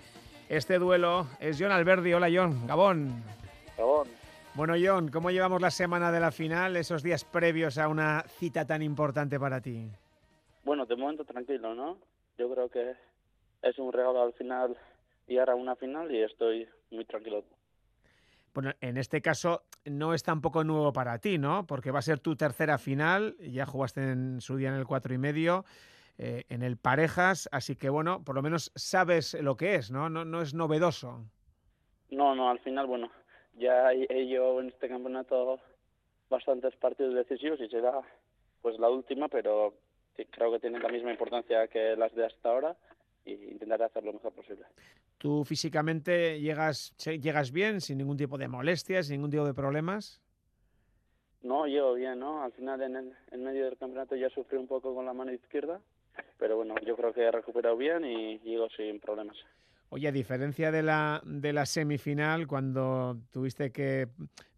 [0.48, 1.26] este duelo.
[1.40, 2.12] Es John Alberdi.
[2.12, 2.64] Hola, John.
[2.64, 3.24] Gabón.
[3.76, 4.06] Gabón.
[4.54, 8.64] Bueno, John, ¿cómo llevamos la semana de la final, esos días previos a una cita
[8.64, 9.90] tan importante para ti?
[10.62, 11.98] Bueno, de momento tranquilo, ¿no?
[12.38, 12.92] Yo creo que
[13.62, 14.76] es un regalo al final
[15.26, 17.42] y ahora una final y estoy muy tranquilo.
[18.54, 21.66] Bueno, en este caso no es tampoco nuevo para ti, ¿no?
[21.66, 25.12] Porque va a ser tu tercera final, ya jugaste en su día en el cuatro
[25.12, 25.64] y medio,
[26.18, 30.08] eh, en el parejas, así que bueno, por lo menos sabes lo que es, ¿no?
[30.08, 31.24] No, no es novedoso.
[32.10, 33.10] No, no, al final, bueno,
[33.54, 35.58] ya he yo en este campeonato
[36.30, 38.00] bastantes partidos decisivos y será
[38.62, 39.74] pues la última, pero
[40.30, 42.76] creo que tiene la misma importancia que las de hasta ahora
[43.24, 44.64] y intentaré hacer lo mejor posible.
[45.18, 50.20] ¿Tú físicamente llegas, llegas bien, sin ningún tipo de molestias, sin ningún tipo de problemas?
[51.42, 52.42] No, llego bien, ¿no?
[52.42, 55.32] Al final en el en medio del campeonato ya sufrí un poco con la mano
[55.32, 55.80] izquierda,
[56.38, 59.36] pero bueno, yo creo que he recuperado bien y llego sin problemas.
[59.90, 64.08] Oye, a diferencia de la, de la semifinal, cuando tuviste que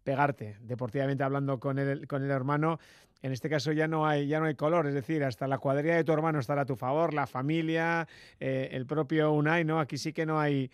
[0.03, 2.79] pegarte, deportivamente hablando con el, con el hermano,
[3.21, 5.95] en este caso ya no hay ya no hay color, es decir, hasta la cuadrilla
[5.95, 8.07] de tu hermano estará a tu favor, la familia,
[8.39, 9.79] eh, el propio Unai, ¿no?
[9.79, 10.69] Aquí sí que no hay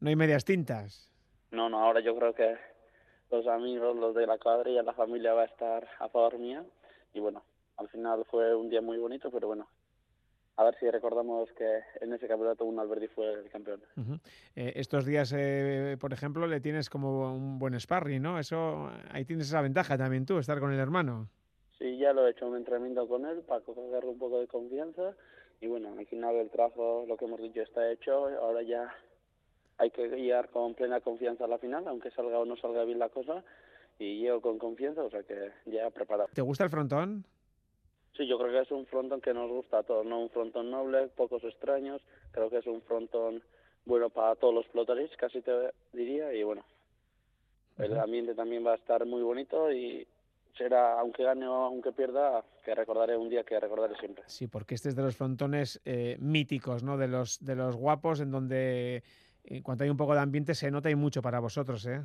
[0.00, 1.10] no hay medias tintas.
[1.50, 2.56] No, no, ahora yo creo que
[3.30, 6.64] los amigos, los de la cuadrilla, la familia va a estar a favor mía
[7.14, 7.44] y bueno,
[7.76, 9.68] al final fue un día muy bonito, pero bueno,
[10.56, 13.82] a ver si recordamos que en ese campeonato un Alberti fue el campeón.
[14.54, 18.38] Eh, estos días, eh, por ejemplo, le tienes como un buen sparring, ¿no?
[18.38, 21.28] Eso, ahí tienes esa ventaja también tú, estar con el hermano.
[21.78, 25.14] Sí, ya lo he hecho un entrenamiento con él para cogerle un poco de confianza
[25.60, 28.26] y bueno, al final el trabajo, lo que hemos dicho, está hecho.
[28.40, 28.94] Ahora ya
[29.78, 32.98] hay que guiar con plena confianza a la final, aunque salga o no salga bien
[32.98, 33.42] la cosa.
[33.98, 36.28] Y llego con confianza, o sea que ya preparado.
[36.34, 37.24] ¿Te gusta el frontón?
[38.14, 40.20] Sí, yo creo que es un frontón que nos gusta a todos, ¿no?
[40.20, 42.02] Un frontón noble, pocos extraños.
[42.32, 43.42] Creo que es un frontón
[43.86, 46.34] bueno para todos los flotaris, casi te diría.
[46.34, 46.64] Y bueno,
[47.78, 50.06] el ambiente también va a estar muy bonito y
[50.56, 54.24] será, aunque gane o aunque pierda, que recordaré un día que recordaré siempre.
[54.26, 56.96] Sí, porque este es de los frontones eh, míticos, ¿no?
[56.96, 59.02] De los, de los guapos, en donde
[59.44, 62.00] en cuanto hay un poco de ambiente se nota y mucho para vosotros, ¿eh?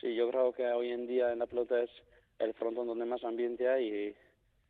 [0.00, 1.90] Sí, yo creo que hoy en día en la pelota es
[2.38, 4.14] el frontón donde más ambiente hay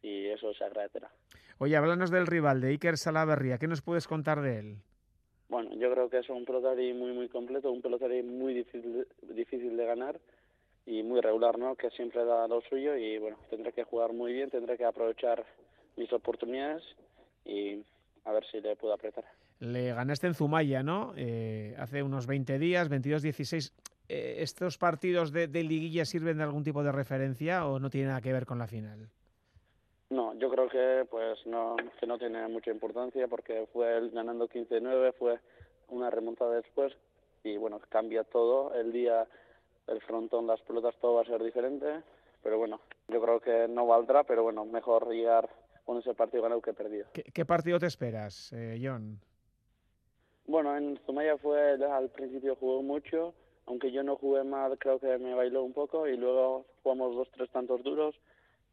[0.02, 1.10] y, y eso se agradecerá.
[1.58, 3.58] Oye, háblanos del rival, de Iker Salaverría.
[3.58, 4.76] ¿Qué nos puedes contar de él?
[5.48, 9.76] Bueno, yo creo que es un pelotari muy, muy completo, un pelotari muy difícil, difícil
[9.76, 10.20] de ganar
[10.86, 11.74] y muy regular, ¿no?
[11.74, 15.44] Que siempre da lo suyo y, bueno, tendré que jugar muy bien, tendré que aprovechar
[15.96, 16.82] mis oportunidades
[17.44, 17.82] y
[18.24, 19.24] a ver si le puedo apretar.
[19.58, 21.12] Le ganaste en Zumaya, ¿no?
[21.16, 23.72] Eh, hace unos 20 días, 22-16.
[24.08, 28.08] Eh, ¿Estos partidos de, de liguilla sirven de algún tipo de referencia o no tiene
[28.08, 29.08] nada que ver con la final?
[30.10, 34.48] No, yo creo que pues no que no tiene mucha importancia porque fue él ganando
[34.48, 35.40] 15-9, fue
[35.88, 36.92] una remontada después
[37.42, 39.26] y bueno, cambia todo, el día
[39.88, 42.02] el frontón, las pelotas, todo va a ser diferente,
[42.42, 45.48] pero bueno, yo creo que no valdrá, pero bueno, mejor llegar
[45.84, 47.06] con ese partido ganado que perdido.
[47.12, 49.20] ¿Qué, qué partido te esperas, eh, John?
[50.46, 53.34] Bueno, en Zumaya fue al principio jugó mucho,
[53.66, 57.28] aunque yo no jugué mal, creo que me bailó un poco y luego jugamos dos,
[57.32, 58.14] tres tantos duros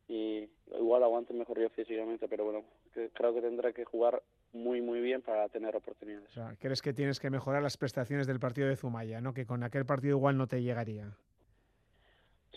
[0.08, 0.48] y
[0.78, 4.22] igual aguante mejor yo físicamente, pero bueno, que creo que tendré que jugar
[4.54, 6.30] muy muy bien para tener oportunidades.
[6.30, 9.34] O sea, ¿crees que tienes que mejorar las prestaciones del partido de Zumaya, no?
[9.34, 11.12] Que con aquel partido igual no te llegaría.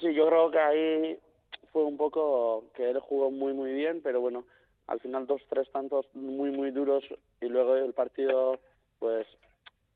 [0.00, 1.18] Sí, yo creo que ahí
[1.72, 4.44] fue un poco que él jugó muy muy bien, pero bueno,
[4.86, 7.04] al final dos tres tantos muy muy duros
[7.40, 8.60] y luego el partido
[8.98, 9.26] pues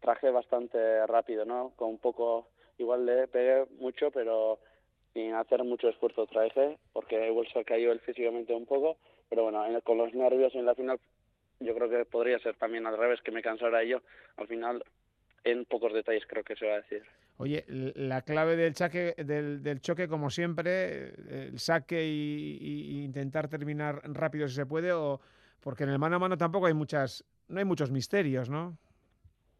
[0.01, 1.73] traje bastante rápido, ¿no?
[1.77, 4.59] Con un poco igual le pegué mucho, pero
[5.13, 8.97] sin hacer mucho esfuerzo traje, porque igual se cayó él físicamente un poco,
[9.29, 10.99] pero bueno, en- con los nervios en la final
[11.61, 14.03] yo creo que podría ser también al revés, que me cansara yo.
[14.37, 14.85] Al final,
[15.44, 17.03] en pocos detalles creo que se va a decir.
[17.38, 24.03] Oye, la clave del, chaque, del, del choque, como siempre, el saque y intentar terminar
[24.05, 25.20] rápido si se puede, o
[25.61, 28.77] porque en el mano a mano tampoco hay muchas, no hay muchos misterios, ¿no?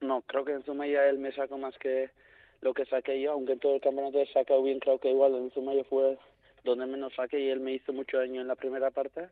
[0.01, 2.11] No, creo que en Zumaya él me sacó más que
[2.63, 5.35] lo que saqué yo, aunque en todo el campeonato he sacado bien, creo que igual
[5.35, 6.19] en Zumaya fue
[6.65, 9.29] donde menos saqué y él me hizo mucho daño en la primera parte.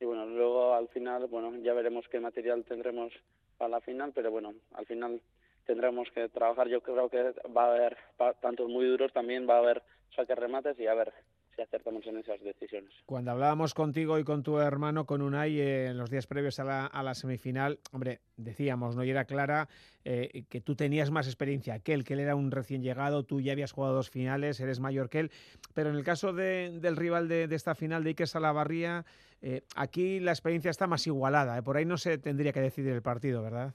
[0.00, 3.12] Y bueno, luego al final, bueno, ya veremos qué material tendremos
[3.58, 5.20] para la final, pero bueno, al final
[5.66, 6.68] tendremos que trabajar.
[6.68, 7.98] Yo creo que va a haber
[8.40, 9.82] tantos muy duros, también va a haber
[10.16, 11.12] saques remates y a ver
[11.56, 12.90] si acertamos en esas decisiones.
[13.06, 16.64] Cuando hablábamos contigo y con tu hermano, con Unai, eh, en los días previos a
[16.64, 19.04] la, a la semifinal, hombre, decíamos, ¿no?
[19.04, 19.68] Y era clara
[20.04, 23.40] eh, que tú tenías más experiencia que él, que él era un recién llegado, tú
[23.40, 25.30] ya habías jugado dos finales, eres mayor que él.
[25.74, 29.04] Pero en el caso de- del rival de, de esta final, de Iker Salavarría,
[29.42, 31.60] eh, aquí la experiencia está más igualada.
[31.62, 33.74] Por ahí no se tendría que decidir el partido, ¿verdad?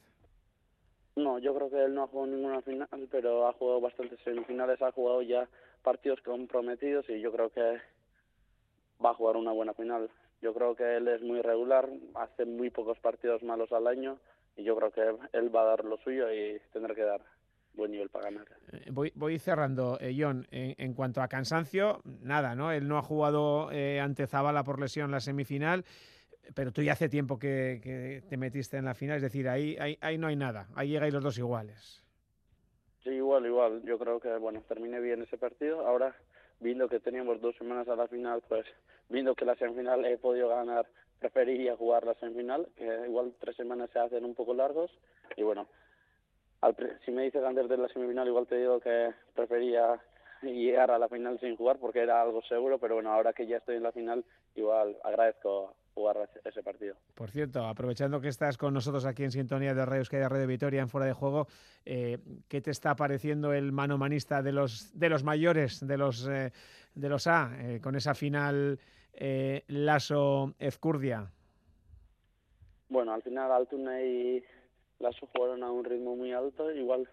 [1.16, 4.82] No, yo creo que él no ha jugado ninguna final, pero ha jugado bastantes semifinales,
[4.82, 5.48] ha jugado ya
[5.86, 7.80] partidos comprometidos y yo creo que
[9.04, 10.10] va a jugar una buena final.
[10.42, 14.18] Yo creo que él es muy regular, hace muy pocos partidos malos al año
[14.58, 17.22] y yo creo que él va a dar lo suyo y tendrá que dar
[17.76, 18.48] buen nivel para ganar.
[18.72, 20.48] Eh, Voy, voy cerrando, eh, John.
[20.50, 22.72] En, cuanto a cansancio, nada, ¿no?
[22.72, 25.86] Él no ha jugado eh, ante Zabala por lesión la semifinal,
[26.56, 29.76] pero tú ya hace tiempo que, que te metiste en la final, es decir, ahí,
[29.80, 32.05] ahí, ahí no hay nada, ahí llegáis los dos iguales.
[33.06, 33.84] Sí, igual, igual.
[33.84, 35.86] Yo creo que, bueno, terminé bien ese partido.
[35.86, 36.16] Ahora,
[36.60, 38.66] viendo que teníamos dos semanas a la final, pues,
[39.10, 40.88] viendo que la semifinal he podido ganar,
[41.20, 44.90] preferiría jugar la semifinal, que igual tres semanas se hacen un poco largos.
[45.38, 45.68] Y bueno,
[46.62, 50.02] al si me dices antes de la semifinal, igual te digo que prefería
[50.42, 53.58] llegar a la final sin jugar porque era algo seguro, pero bueno, ahora que ya
[53.58, 56.96] estoy en la final, igual agradezco jugar ese partido.
[57.16, 60.82] Por cierto, aprovechando que estás con nosotros aquí en sintonía de Radio Euskadi, Radio Vitoria,
[60.82, 61.48] en Fuera de Juego,
[61.86, 66.52] eh, ¿qué te está pareciendo el manomanista de los, de los mayores, de los, eh,
[66.94, 68.78] de los A, eh, con esa final
[69.68, 71.32] Lasso-Ezcurdia?
[72.90, 74.44] Bueno, al final Altuna y
[75.00, 77.10] Lasso jugaron a un ritmo muy alto, igual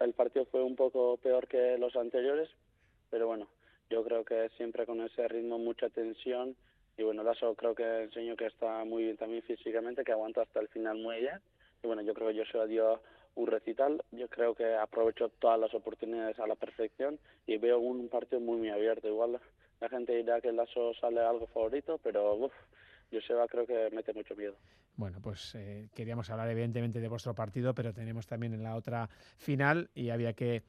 [0.00, 2.50] el partido fue un poco peor que los anteriores,
[3.10, 3.48] pero bueno,
[3.90, 6.56] yo creo que siempre con ese ritmo, mucha tensión,
[6.96, 10.60] y bueno, Lasso creo que enseñó que está muy bien también físicamente, que aguanta hasta
[10.60, 11.40] el final muy bien,
[11.82, 13.00] y bueno, yo creo que Joshua dio
[13.34, 18.08] un recital, yo creo que aprovechó todas las oportunidades a la perfección y veo un
[18.08, 19.40] partido muy muy abierto, igual
[19.80, 22.52] la gente dirá que Lasso sale algo favorito, pero uff,
[23.10, 24.54] Joseba creo que mete mucho miedo.
[24.96, 29.08] Bueno, pues eh, queríamos hablar evidentemente de vuestro partido, pero tenemos también en la otra
[29.38, 30.62] final y había que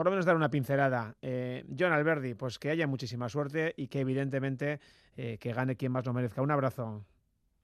[0.00, 1.14] por lo menos dar una pincelada.
[1.20, 4.80] Eh, John Alberdi, pues que haya muchísima suerte y que evidentemente
[5.14, 6.40] eh, que gane quien más lo merezca.
[6.40, 7.04] Un abrazo.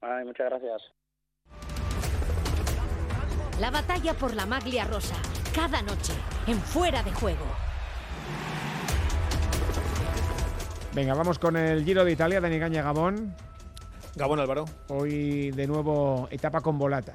[0.03, 0.83] Ay, muchas gracias.
[3.59, 5.17] La batalla por la maglia rosa,
[5.55, 6.13] cada noche,
[6.47, 7.47] en fuera de juego.
[10.95, 13.35] Venga, vamos con el Giro de Italia, Dani Gaña Gabón.
[14.15, 14.67] Gabón Álvaro.
[14.89, 17.15] Hoy de nuevo etapa con volata.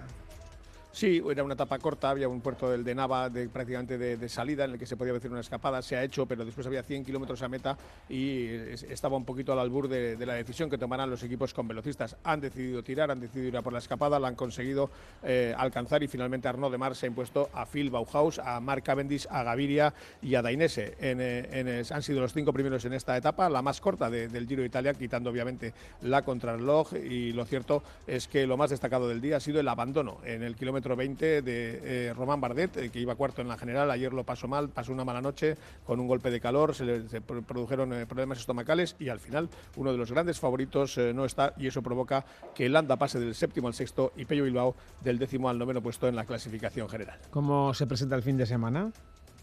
[0.94, 4.72] Sí, era una etapa corta, había un puerto del de Nava prácticamente de, salida en
[4.72, 7.42] el que se podía hacer una escapada, se ha hecho, pero después había 100 kilómetros
[7.42, 7.78] a meta
[8.10, 8.48] y
[8.90, 12.18] estaba un poquito al albur de, la decisión que tomarán los equipos con velocistas.
[12.26, 14.90] Han decidido tirar, han decidido ir a por la escapada, la han conseguido
[15.24, 18.84] eh, alcanzar y finalmente Arnaud de Mar se ha impuesto a Phil Bauhaus, a Mark
[18.84, 20.98] Cavendish, a Gaviria y a Dainese.
[21.00, 24.68] Eh, han sido los cinco primeros en esta etapa, la más corta del Giro de
[24.68, 29.38] Italia, quitando obviamente la contrarreloj y lo cierto es que lo más destacado del día
[29.38, 33.16] ha sido el abandono en el kilómetro 20 de eh, Román Bardet, eh, que iba
[33.16, 33.90] cuarto en la general.
[33.92, 37.22] Ayer lo pasó mal, pasó una mala noche con un golpe de calor, se le
[37.22, 41.68] produjeron eh, problemas estomacales y al final uno de los grandes favoritos no está y
[41.68, 45.58] eso provoca que Landa pase del séptimo al sexto y Pello Bilbao del décimo al
[45.58, 47.20] noveno puesto en la clasificación general.
[47.30, 48.92] ¿Cómo se presenta el fin de semana?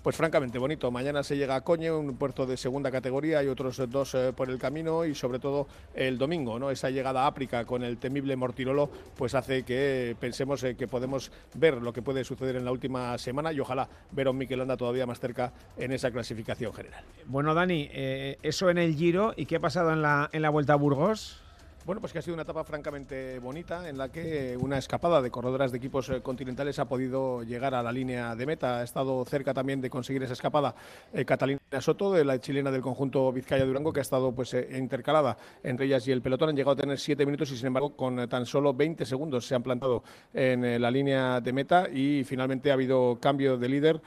[0.09, 0.91] Pues francamente bonito.
[0.91, 4.49] Mañana se llega a Coñe, un puerto de segunda categoría, y otros dos eh, por
[4.49, 6.71] el camino y sobre todo el domingo, ¿no?
[6.71, 11.31] Esa llegada a África con el temible Mortirolo, pues hace que pensemos eh, que podemos
[11.53, 14.79] ver lo que puede suceder en la última semana y ojalá ver a un Miquelanda
[14.79, 17.05] todavía más cerca en esa clasificación general.
[17.27, 20.49] Bueno, Dani, eh, eso en el Giro y qué ha pasado en la, en la
[20.49, 21.43] Vuelta a Burgos.
[21.89, 25.31] Bueno, pues que ha sido una etapa francamente bonita en la que una escapada de
[25.31, 28.81] corredoras de equipos eh, continentales ha podido llegar a la línea de meta.
[28.81, 30.75] Ha estado cerca también de conseguir esa escapada
[31.15, 35.39] eh, Catalina Soto, de la chilena del conjunto Vizcaya-Durango, que ha estado pues eh, intercalada
[35.63, 36.51] entre ellas y el pelotón.
[36.51, 39.55] Han llegado a tener siete minutos y, sin embargo, con tan solo 20 segundos se
[39.55, 40.03] han plantado
[40.35, 44.01] en la línea de meta y finalmente ha habido cambio de líder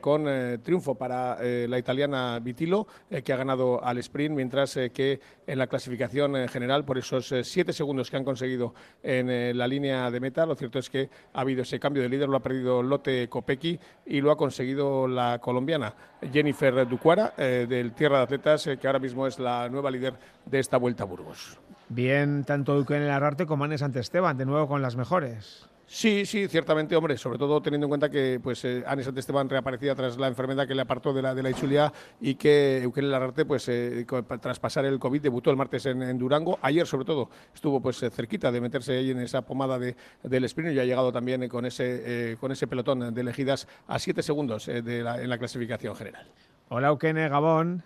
[0.00, 0.28] con
[0.62, 2.86] triunfo para la italiana Vitilo,
[3.24, 7.72] que ha ganado al sprint, mientras que en la clasificación general, por esos eh, siete
[7.72, 10.46] segundos que han conseguido en eh, la línea de meta.
[10.46, 13.78] Lo cierto es que ha habido ese cambio de líder, lo ha perdido Lotte Kopecky
[14.06, 15.94] y lo ha conseguido la colombiana
[16.32, 20.14] Jennifer Ducuara eh, del Tierra de Atletas, que ahora mismo es la nueva líder
[20.46, 21.58] de esta Vuelta a Burgos.
[21.88, 25.68] Bien, tanto Duque en el Arrarte como Anes Esteban, de nuevo con las mejores.
[25.86, 29.94] Sí, sí, ciertamente, hombre, sobre todo teniendo en cuenta que pues eh, Anis Esteban reaparecía
[29.94, 33.44] tras la enfermedad que le apartó de la de la Ichulia y que Eukene Lararte,
[33.44, 34.06] pues eh,
[34.40, 36.58] tras pasar el COVID, debutó el martes en, Durango.
[36.62, 40.44] Ayer, sobre todo, estuvo pues eh, cerquita de meterse ahí en esa pomada de, del
[40.44, 44.66] sprint y ha llegado también con ese, con ese pelotón de elegidas a siete segundos
[44.66, 46.26] de en la clasificación general.
[46.70, 47.82] Hola, Eukene, Gabón.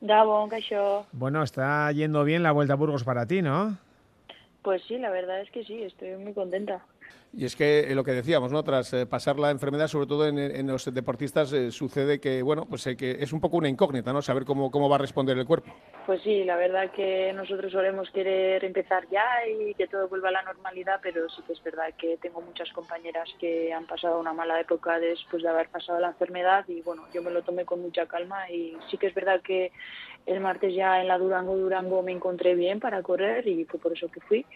[0.00, 1.06] Gabón, Caixo.
[1.12, 3.78] Bueno, está yendo bien la Vuelta a Burgos para ti, ¿no?
[4.62, 6.84] Pues sí, la verdad es que sí, estoy muy contenta.
[7.36, 8.62] Y es que eh, lo que decíamos, ¿no?
[8.62, 12.84] Tras eh, pasar la enfermedad, sobre todo en, los deportistas, eh, sucede que, bueno, pues
[12.96, 14.22] que es un poco una incógnita, ¿no?
[14.22, 15.70] Saber cómo, cómo va a responder el cuerpo.
[16.06, 20.32] Pues sí, la verdad que nosotros solemos querer empezar ya y que todo vuelva a
[20.32, 24.32] la normalidad, pero sí que es verdad que tengo muchas compañeras que han pasado una
[24.32, 27.82] mala época después de haber pasado la enfermedad y bueno, yo me lo tomé con
[27.82, 29.72] mucha calma y sí que es verdad que
[30.26, 33.92] el martes ya en la Durango Durango me encontré bien para correr y fue por
[33.92, 34.46] eso que fui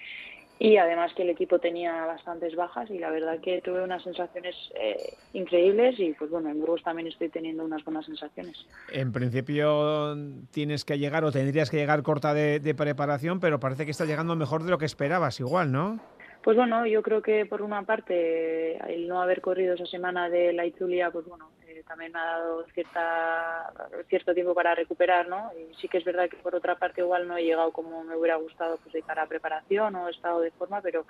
[0.63, 4.55] y además que el equipo tenía bastantes bajas y la verdad que tuve unas sensaciones
[4.75, 8.67] eh, increíbles y pues bueno, en Burgos también estoy teniendo unas buenas sensaciones.
[8.93, 10.15] En principio
[10.51, 14.05] tienes que llegar o tendrías que llegar corta de, de preparación, pero parece que está
[14.05, 15.99] llegando mejor de lo que esperabas igual, ¿no?
[16.43, 20.53] Pues bueno, yo creo que por una parte el no haber corrido esa semana de
[20.53, 21.49] la Itulia, pues bueno,
[21.83, 23.73] también me ha dado cierta,
[24.09, 25.51] cierto tiempo para recuperar, ¿no?
[25.55, 28.17] Y sí que es verdad que por otra parte igual no he llegado como me
[28.17, 31.05] hubiera gustado pues de cara a preparación o estado de forma, pero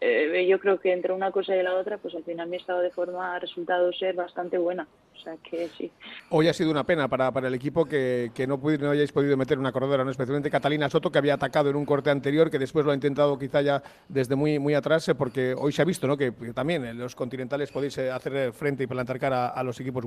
[0.00, 2.80] eh, yo creo que entre una cosa y la otra, pues al final mi estado
[2.80, 4.86] de forma ha resultado ser bastante buena.
[5.16, 5.90] O sea que sí.
[6.30, 9.36] Hoy ha sido una pena para, para el equipo que, que no, no, hayáis podido
[9.36, 10.10] meter una corredora, ¿no?
[10.10, 13.38] especialmente Catalina Soto, que había atacado en un corte anterior, que después lo ha intentado
[13.38, 16.16] quizá ya desde muy, muy atrás, eh, porque hoy se ha visto ¿no?
[16.16, 20.04] que, también en los continentales podéis eh, hacer frente y plantar cara a, los equipos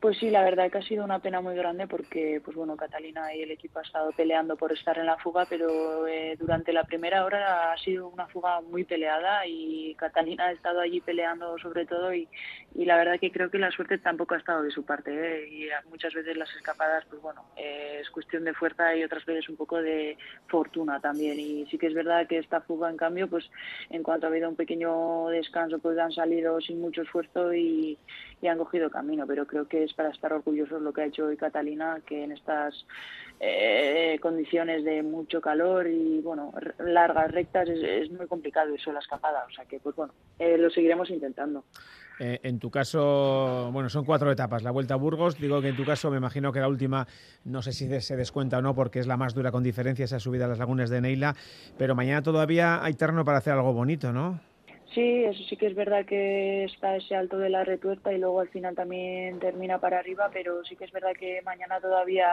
[0.00, 3.34] Pues sí, la verdad que ha sido una pena muy grande porque pues bueno, Catalina
[3.34, 6.84] y el equipo ha estado peleando por estar en la fuga, pero eh, durante la
[6.84, 11.86] primera hora ha sido una fuga muy peleada y Catalina ha estado allí peleando sobre
[11.86, 12.28] todo y,
[12.74, 15.48] y la verdad que creo que la suerte tampoco ha estado de su parte ¿eh?
[15.48, 19.48] y muchas veces las escapadas pues bueno eh, es cuestión de fuerza y otras veces
[19.48, 20.16] un poco de
[20.48, 23.48] fortuna también y sí que es verdad que esta fuga en cambio pues
[23.90, 27.98] en cuanto ha habido un pequeño descanso pues han salido sin mucho esfuerzo y,
[28.48, 31.36] han cogido camino pero creo que es para estar orgullosos lo que ha hecho hoy
[31.36, 32.86] Catalina que en estas
[33.40, 39.44] eh, condiciones de mucho calor y bueno largas rectas es, muy complicado eso la escapada
[39.48, 41.64] o sea que pues bueno lo seguiremos intentando
[42.24, 44.62] eh, en tu caso, bueno, son cuatro etapas.
[44.62, 47.06] La Vuelta a Burgos, digo que en tu caso me imagino que la última,
[47.44, 50.20] no sé si se descuenta o no, porque es la más dura con diferencia esa
[50.20, 51.34] subida a las lagunas de Neila,
[51.78, 54.40] pero mañana todavía hay terreno para hacer algo bonito, ¿no?
[54.94, 58.40] Sí, eso sí que es verdad que está ese alto de la retuerta y luego
[58.40, 62.28] al final también termina para arriba, pero sí que es verdad que mañana todavía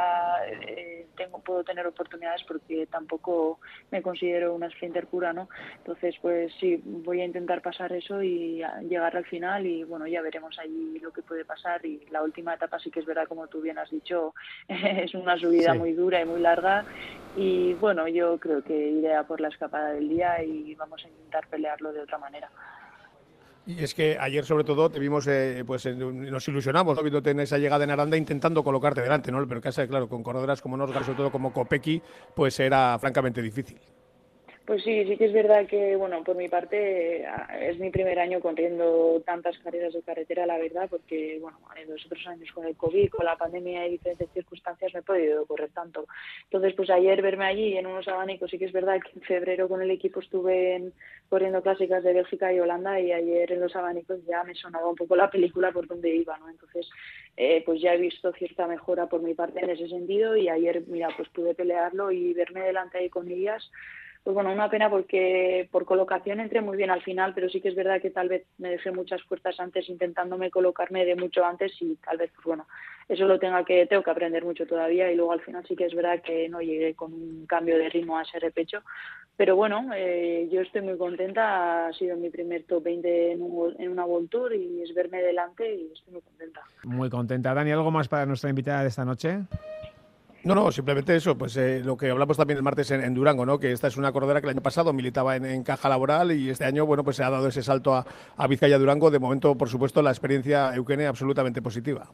[0.68, 3.60] eh, tengo puedo tener oportunidades porque tampoco
[3.92, 5.48] me considero una sprinter pura, ¿no?
[5.78, 10.22] Entonces, pues sí, voy a intentar pasar eso y llegar al final y bueno, ya
[10.22, 13.48] veremos allí lo que puede pasar y la última etapa sí que es verdad, como
[13.48, 14.34] tú bien has dicho,
[14.68, 16.86] es una subida muy dura y muy larga
[17.38, 21.08] y bueno, yo creo que iré a por la escapada del día y vamos a
[21.08, 22.49] intentar pelearlo de otra manera.
[23.66, 27.04] Y es que ayer, sobre todo, te vimos, eh, pues nos ilusionamos, ¿no?
[27.04, 29.48] viéndote en esa llegada en Aranda intentando colocarte delante, ¿no?
[29.48, 32.02] Pero casi, claro, con corredoras como Nosgar, sobre todo como Kopecky,
[32.36, 33.80] pues era francamente difícil.
[34.70, 37.26] Pues sí, sí que es verdad que, bueno, por mi parte
[37.60, 42.06] es mi primer año corriendo tantas carreras de carretera, la verdad, porque, bueno, en los
[42.06, 45.72] otros años con el COVID, con la pandemia y diferentes circunstancias no he podido correr
[45.72, 46.06] tanto.
[46.44, 49.68] Entonces, pues ayer verme allí en unos abanicos, sí que es verdad que en febrero
[49.68, 50.92] con el equipo estuve
[51.30, 54.96] corriendo clásicas de Bélgica y Holanda y ayer en los abanicos ya me sonaba un
[54.96, 56.48] poco la película por donde iba, ¿no?
[56.48, 56.88] Entonces,
[57.36, 60.84] eh, pues ya he visto cierta mejora por mi parte en ese sentido y ayer,
[60.86, 63.68] mira, pues pude pelearlo y verme delante ahí con ellas
[64.24, 67.70] pues bueno, una pena porque por colocación entré muy bien al final, pero sí que
[67.70, 71.74] es verdad que tal vez me dejé muchas puertas antes intentándome colocarme de mucho antes
[71.82, 72.68] y tal vez, pues bueno,
[73.08, 75.86] eso lo tenga que, tengo que aprender mucho todavía y luego al final sí que
[75.86, 78.84] es verdad que no llegué con un cambio de ritmo a ese repecho,
[79.38, 83.42] pero bueno, eh, yo estoy muy contenta, ha sido mi primer top 20 en,
[83.80, 86.62] en una World Tour y es verme delante y estoy muy contenta.
[86.84, 87.54] Muy contenta.
[87.54, 89.40] Dani, ¿algo más para nuestra invitada de esta noche?
[90.44, 93.60] No, no, simplemente eso, pues eh, lo que hablamos también el martes en, Durango, ¿no?
[93.60, 96.66] Que esta es una corredora que el año pasado militaba en, caja laboral y este
[96.66, 98.06] año, bueno, pues se ha dado ese salto a,
[98.38, 99.12] a Vizcaya Durango.
[99.12, 102.10] De momento, por supuesto, la experiencia Eukene absolutamente positiva.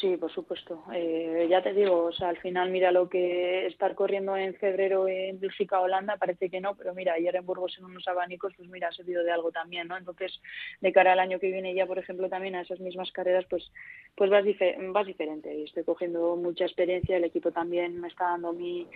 [0.00, 0.84] Sí, por supuesto.
[0.92, 5.08] Eh, ya te digo, o sea, al final mira lo que estar corriendo en febrero
[5.08, 8.68] en Bélgica, Holanda, parece que no, pero mira, ayer en Burgos en unos abanicos, pues
[8.68, 9.96] mira, ha servido de algo también, ¿no?
[9.96, 10.38] Entonces,
[10.82, 13.70] de cara al año que viene ya, por ejemplo, también a esas mismas carreras, pues
[14.16, 14.44] pues vas,
[14.92, 18.86] vas diferente y estoy cogiendo mucha experiencia, el equipo también me está dando mi,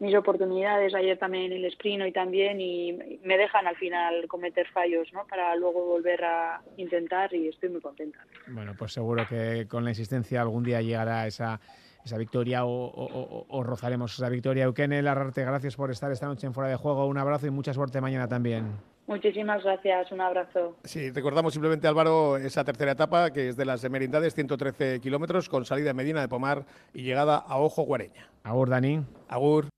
[0.00, 2.92] mis oportunidades, ayer también el sprint y también, y
[3.24, 5.26] me dejan al final cometer fallos, ¿no?
[5.26, 8.18] Para luego volver a intentar y estoy muy contenta.
[8.48, 11.60] Bueno, pues seguro que con la insistencia algún día llegará esa,
[12.04, 14.64] esa victoria o, rozaremos esa victoria.
[14.64, 17.06] Eukene Larrarte, gracias por estar esta noche en Fuera de Juego.
[17.06, 18.72] Un abrazo y mucha suerte mañana también.
[19.06, 20.76] Muchísimas gracias, un abrazo.
[20.82, 25.64] Sí, recordamos simplemente, Álvaro, esa tercera etapa que es de las Merindades, 113 kilómetros, con
[25.64, 28.28] salida en Medina de Pomar y llegada a Ojo Guareña.
[28.42, 29.04] Agur, Dani.
[29.28, 29.68] Agur.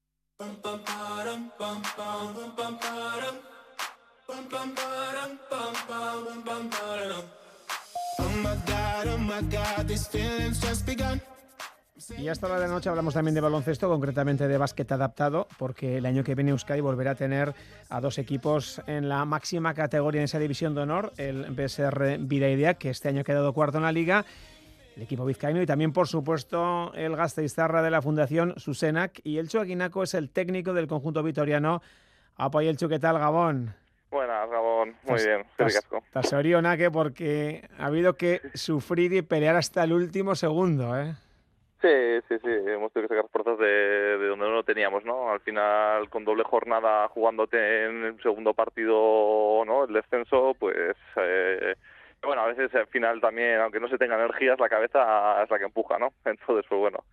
[12.16, 16.06] Y hasta la de noche hablamos también de baloncesto, concretamente de básquet adaptado, porque el
[16.06, 17.54] año que viene Euskadi volverá a tener
[17.90, 22.74] a dos equipos en la máxima categoría en esa división de honor, el BSR Idea,
[22.74, 24.24] que este año ha quedado cuarto en la liga,
[24.96, 29.20] el equipo vizcaíno y también, por supuesto, el Gasteizarra de la Fundación Susenac.
[29.22, 31.82] Y el Chuaquinaco es el técnico del conjunto vitoriano.
[32.36, 33.74] Apoya el Chu, ¿qué tal, Gabón?
[34.10, 34.96] Buenas, Gabón.
[35.04, 36.32] Muy bien, Estás
[36.62, 41.14] Naque porque ha habido que sufrir y pelear hasta el último segundo, ¿eh?
[41.80, 41.88] Sí,
[42.28, 45.30] sí, sí, hemos tenido que sacar fuerzas de, de donde no lo teníamos, ¿no?
[45.30, 49.84] Al final, con doble jornada jugándote en el segundo partido, ¿no?
[49.84, 50.96] El descenso, pues...
[51.16, 51.74] Eh,
[52.20, 55.58] bueno, a veces al final también, aunque no se tenga energías, la cabeza es la
[55.58, 56.12] que empuja, ¿no?
[56.24, 57.04] Entonces, pues bueno,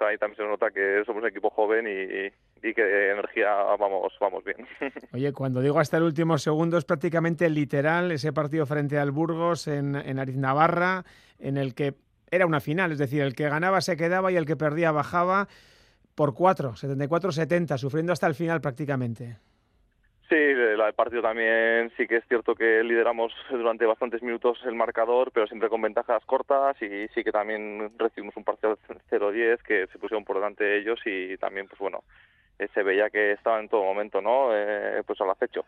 [0.00, 2.32] ahí también se nota que somos un equipo joven y, y
[2.72, 4.66] que energía vamos, vamos bien.
[5.12, 9.66] Oye, cuando digo hasta el último segundo es prácticamente literal ese partido frente al Burgos
[9.66, 11.04] en, en Ariz Navarra,
[11.38, 11.94] en el que
[12.30, 15.48] era una final, es decir, el que ganaba se quedaba y el que perdía bajaba
[16.14, 19.36] por 4, 74-70, sufriendo hasta el final prácticamente.
[20.28, 25.30] Sí, el partido también sí que es cierto que lideramos durante bastantes minutos el marcador,
[25.32, 28.78] pero siempre con ventajas cortas y sí que también recibimos un partido
[29.10, 32.04] 0-10 que se pusieron por delante ellos y también, pues bueno,
[32.58, 34.48] eh, se veía que estaba en todo momento, ¿no?
[34.52, 35.64] Eh, pues al acecho.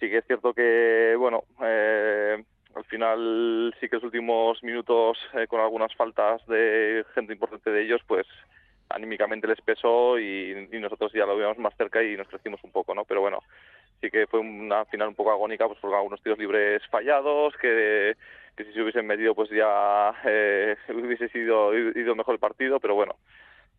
[0.00, 2.42] Sí que es cierto que, bueno, eh,
[2.74, 5.18] al final sí que los últimos minutos
[5.48, 8.26] con algunas faltas de gente importante de ellos, pues
[8.94, 12.94] anímicamente les pesó y, nosotros ya lo veíamos más cerca y nos crecimos un poco,
[12.94, 13.04] ¿no?
[13.04, 13.38] Pero bueno,
[14.00, 18.16] sí que fue una final un poco agónica pues por algunos tiros libres fallados que,
[18.56, 22.94] que si se hubiesen metido pues ya eh, hubiese sido ido mejor el partido pero
[22.94, 23.16] bueno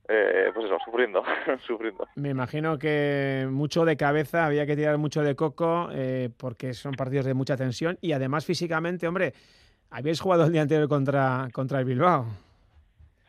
[0.08, 1.24] eh, pues eso, sufriendo,
[1.66, 2.08] sufriendo.
[2.16, 6.94] Me imagino que mucho de cabeza, había que tirar mucho de coco, eh, porque son
[6.94, 9.34] partidos de mucha tensión y además físicamente, hombre,
[9.90, 12.26] habíais jugado el día anterior contra, contra el Bilbao.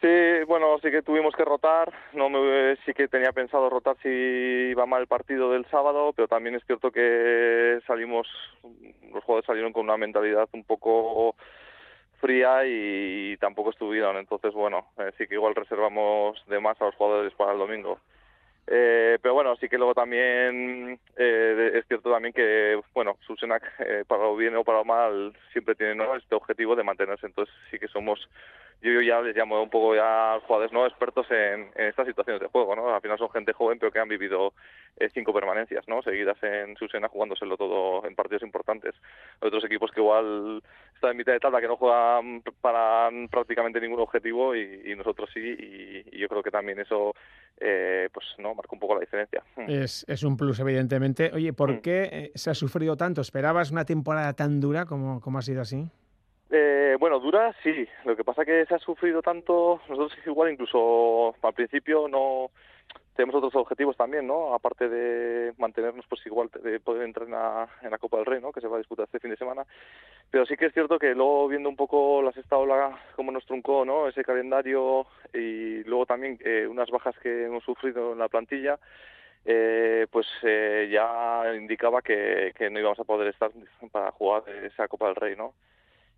[0.01, 1.91] Sí, bueno, sí que tuvimos que rotar.
[2.13, 6.29] No me, sí que tenía pensado rotar si iba mal el partido del sábado, pero
[6.29, 8.29] también es cierto que salimos,
[9.15, 11.37] los jugadores salieron con una mentalidad un poco
[12.21, 14.17] fría y, tampoco estuvieron.
[14.17, 17.99] Entonces, bueno, eh, sí que igual reservamos de más a los jugadores para el domingo.
[18.67, 24.05] Eh, pero bueno, sí que luego también eh, es cierto también que, bueno, Susenac, eh,
[24.07, 27.27] para lo bien o para lo mal, siempre tiene este objetivo de mantenerse.
[27.27, 28.29] Entonces sí que somos
[28.93, 32.77] yo, ya les llamo un poco ya jugadores no expertos en, estas situaciones de juego,
[32.77, 32.95] ¿no?
[32.95, 34.53] Al final son gente joven pero que han vivido
[34.97, 36.03] eh, cinco permanencias, ¿no?
[36.03, 38.95] Seguidas en su sena jugándoselo todo en partidos importantes.
[39.41, 40.63] Otros equipos que igual
[40.95, 45.41] están en mitad de tabla que no juegan para prácticamente ningún objetivo y, nosotros sí
[45.41, 47.15] y, yo creo que también eso
[47.59, 49.43] eh, pues no marca un poco la diferencia.
[49.67, 51.31] Es, es un plus evidentemente.
[51.33, 51.81] Oye, ¿por mm.
[51.81, 53.23] qué eh, se ha sufrido tanto?
[53.23, 55.89] ¿Esperabas una temporada tan dura como, como ha sido así?
[56.57, 57.89] Eh, bueno, dura sí.
[58.05, 62.53] Lo que pasa que se ha sufrido tanto, nosotros igual incluso al principio no
[63.17, 64.55] tenemos otros objetivos también, ¿no?
[64.55, 68.53] Aparte de mantenernos, pues igual de poder entrar en la, Copa del Rey, ¿no?
[68.53, 69.67] Que se va a disputar este fin de semana.
[70.31, 73.45] Pero sí que es cierto que luego viendo un poco la sexta ola, como nos
[73.47, 74.07] truncó, ¿no?
[74.07, 78.79] Ese calendario y luego también eh, unas bajas que hemos sufrido en la plantilla,
[79.45, 83.51] eh, pues eh, ya indicaba que no íbamos a poder estar
[83.91, 85.53] para jugar esa Copa del Rey, ¿no?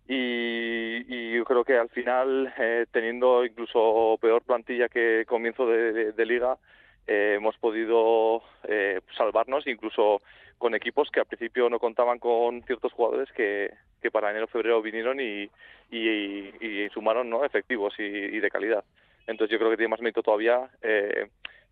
[0.07, 6.57] Y, yo creo que al final, eh, teniendo incluso peor plantilla que comienzo de, liga,
[7.05, 10.21] eh, hemos podido eh, salvarnos incluso
[10.57, 14.81] con equipos que al principio no contaban con ciertos jugadores que, que para enero febrero
[14.81, 15.49] vinieron y,
[15.91, 17.43] y, sumaron ¿no?
[17.45, 18.83] efectivos y, de calidad.
[19.27, 20.69] Entonces yo creo que tiene más mérito todavía,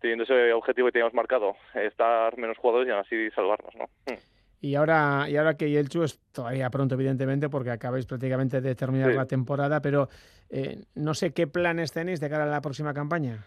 [0.00, 3.74] teniendo ese objetivo que teníamos marcado, estar menos jugadores y así salvarnos.
[3.74, 3.84] ¿no?
[4.06, 4.35] Hmm.
[4.60, 9.12] Y ahora, y ahora que Yelchu es todavía pronto, evidentemente, porque acabáis prácticamente de terminar
[9.14, 10.08] la temporada, pero
[10.50, 13.44] eh, no sé qué planes tenéis de cara a la próxima campaña.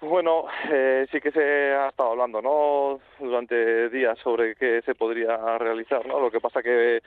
[0.00, 3.00] Bueno, eh, sí que se ha estado hablando, ¿no?
[3.18, 6.20] Durante días sobre qué se podría realizar, ¿no?
[6.20, 7.00] Lo que pasa que,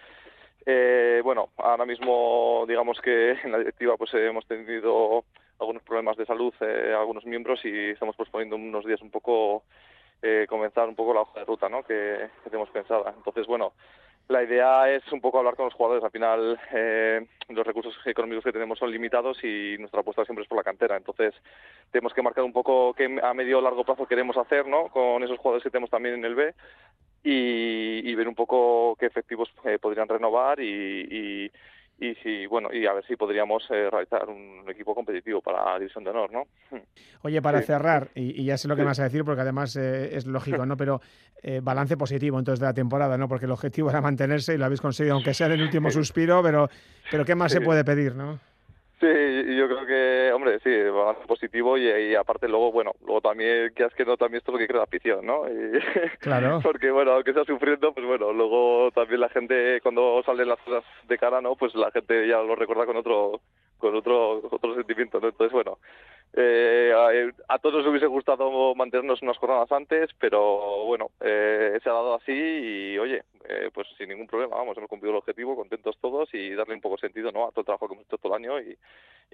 [0.66, 5.24] eh, bueno, ahora mismo, digamos que en la directiva, pues hemos tenido
[5.60, 9.64] algunos problemas de salud, algunos miembros, y estamos posponiendo unos días un poco
[10.22, 11.84] eh, comenzar un poco la hoja de ruta ¿no?
[11.84, 13.14] que, tenemos pensada.
[13.16, 13.74] Entonces, bueno,
[14.28, 16.04] la idea es un poco hablar con los jugadores.
[16.04, 20.50] Al final, eh, los recursos económicos que tenemos son limitados y nuestra apuesta siempre es
[20.50, 20.98] por la cantera.
[20.98, 21.34] Entonces,
[21.92, 24.88] tenemos que marcar un poco qué a medio o largo plazo queremos hacer ¿no?
[24.90, 26.54] con esos jugadores que tenemos también en el B
[27.24, 31.52] y, ver un poco qué efectivos eh, podrían renovar y, y
[31.98, 36.04] si bueno y a ver si podríamos eh, realizar un equipo competitivo para la división
[36.04, 36.44] de honor no
[37.24, 40.16] oye para cerrar y, ya sé lo que me vas a decir porque además eh,
[40.16, 41.02] es lógico no pero
[41.42, 44.66] eh, balance positivo entonces de la temporada no porque el objetivo era mantenerse y lo
[44.66, 46.70] habéis conseguido aunque sea en el último suspiro pero
[47.10, 48.40] pero qué más se puede pedir no
[49.00, 53.84] Sí, yo creo que, hombre, sí, va positivo y, aparte luego, bueno, luego también, que
[53.84, 55.44] es que no, también esto es lo que crea la afición, ¿no?
[56.20, 56.60] claro.
[56.64, 60.84] Porque, bueno, aunque sea sufriendo, pues bueno, luego también la gente, cuando salen las cosas
[61.08, 61.56] de cara, ¿no?
[61.56, 63.42] Pues la gente ya lo recuerda con otro,
[63.78, 65.30] con otro, otro sentimiento, ¿no?
[65.30, 65.78] Entonces, bueno,
[66.34, 66.92] eh,
[67.48, 72.16] a, todos nos hubiese gustado mantenernos unas jornadas antes, pero bueno, eh, se ha dado
[72.16, 76.30] así y oye, eh, pues sin ningún problema, vamos, hemos cumplido el objetivo, contentos todos
[76.34, 77.48] y darle un poco sentido ¿no?
[77.48, 78.78] a todo el trabajo que hemos hecho todo el año y,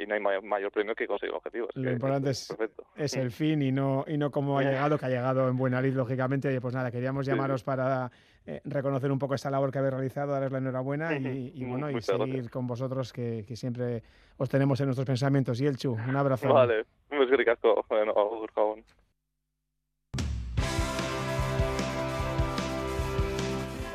[0.05, 1.67] no hay mayor, premio que conseguir el objetivo.
[1.75, 2.55] Lo importante es,
[2.95, 5.81] es, el fin y no, y no cómo ha llegado, que ha llegado en buena
[5.81, 6.59] lid, lógicamente.
[6.61, 8.11] Pues nada, queríamos llamaros para
[8.45, 12.01] eh, reconocer un poco esta labor que habéis realizado, darles la enhorabuena y, bueno, y
[12.01, 14.03] seguir con vosotros que, que, siempre
[14.37, 15.59] os tenemos en nuestros pensamientos.
[15.61, 16.53] Y el Chu, un abrazo.
[16.53, 17.85] Vale, muy ricasco.
[17.89, 18.13] Bueno,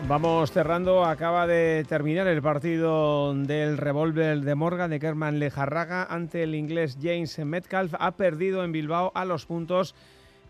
[0.08, 6.44] Vamos cerrando, acaba de terminar el partido del revólver de Morgan de Kerman Lejarraga ante
[6.44, 7.92] el inglés James Metcalf.
[7.98, 9.94] Ha perdido en Bilbao a los puntos.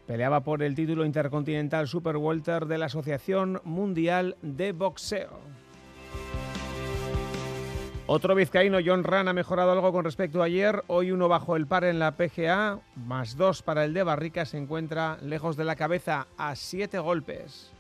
[0.06, 5.40] Peleaba por el título intercontinental Super Welter de la Asociación Mundial de Boxeo.
[8.06, 10.84] Otro vizcaíno, John Ran, ha mejorado algo con respecto a ayer.
[10.86, 14.44] Hoy uno bajo el par en la PGA, más dos para el de Barrica.
[14.44, 17.72] Se encuentra lejos de la cabeza a siete golpes.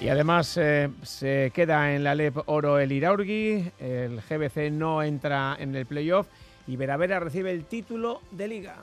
[0.00, 5.56] Y además eh, se queda en la LEP Oro el Iraurgi, el GBC no entra
[5.58, 6.26] en el playoff
[6.66, 8.76] y Veravera recibe el título de liga.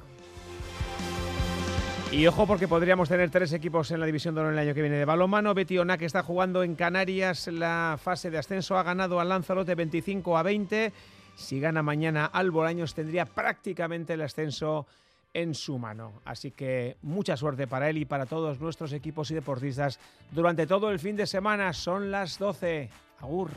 [2.11, 4.81] Y ojo porque podríamos tener tres equipos en la División de Oro el año que
[4.81, 5.53] viene de balonmano.
[5.53, 10.37] Betionac que está jugando en Canarias la fase de ascenso, ha ganado al Lanzarote 25
[10.37, 10.93] a 20.
[11.35, 14.85] Si gana mañana Albolaños tendría prácticamente el ascenso
[15.33, 16.21] en su mano.
[16.25, 19.99] Así que mucha suerte para él y para todos nuestros equipos y deportistas
[20.31, 21.73] durante todo el fin de semana.
[21.73, 22.89] Son las 12.
[23.19, 23.51] Agur.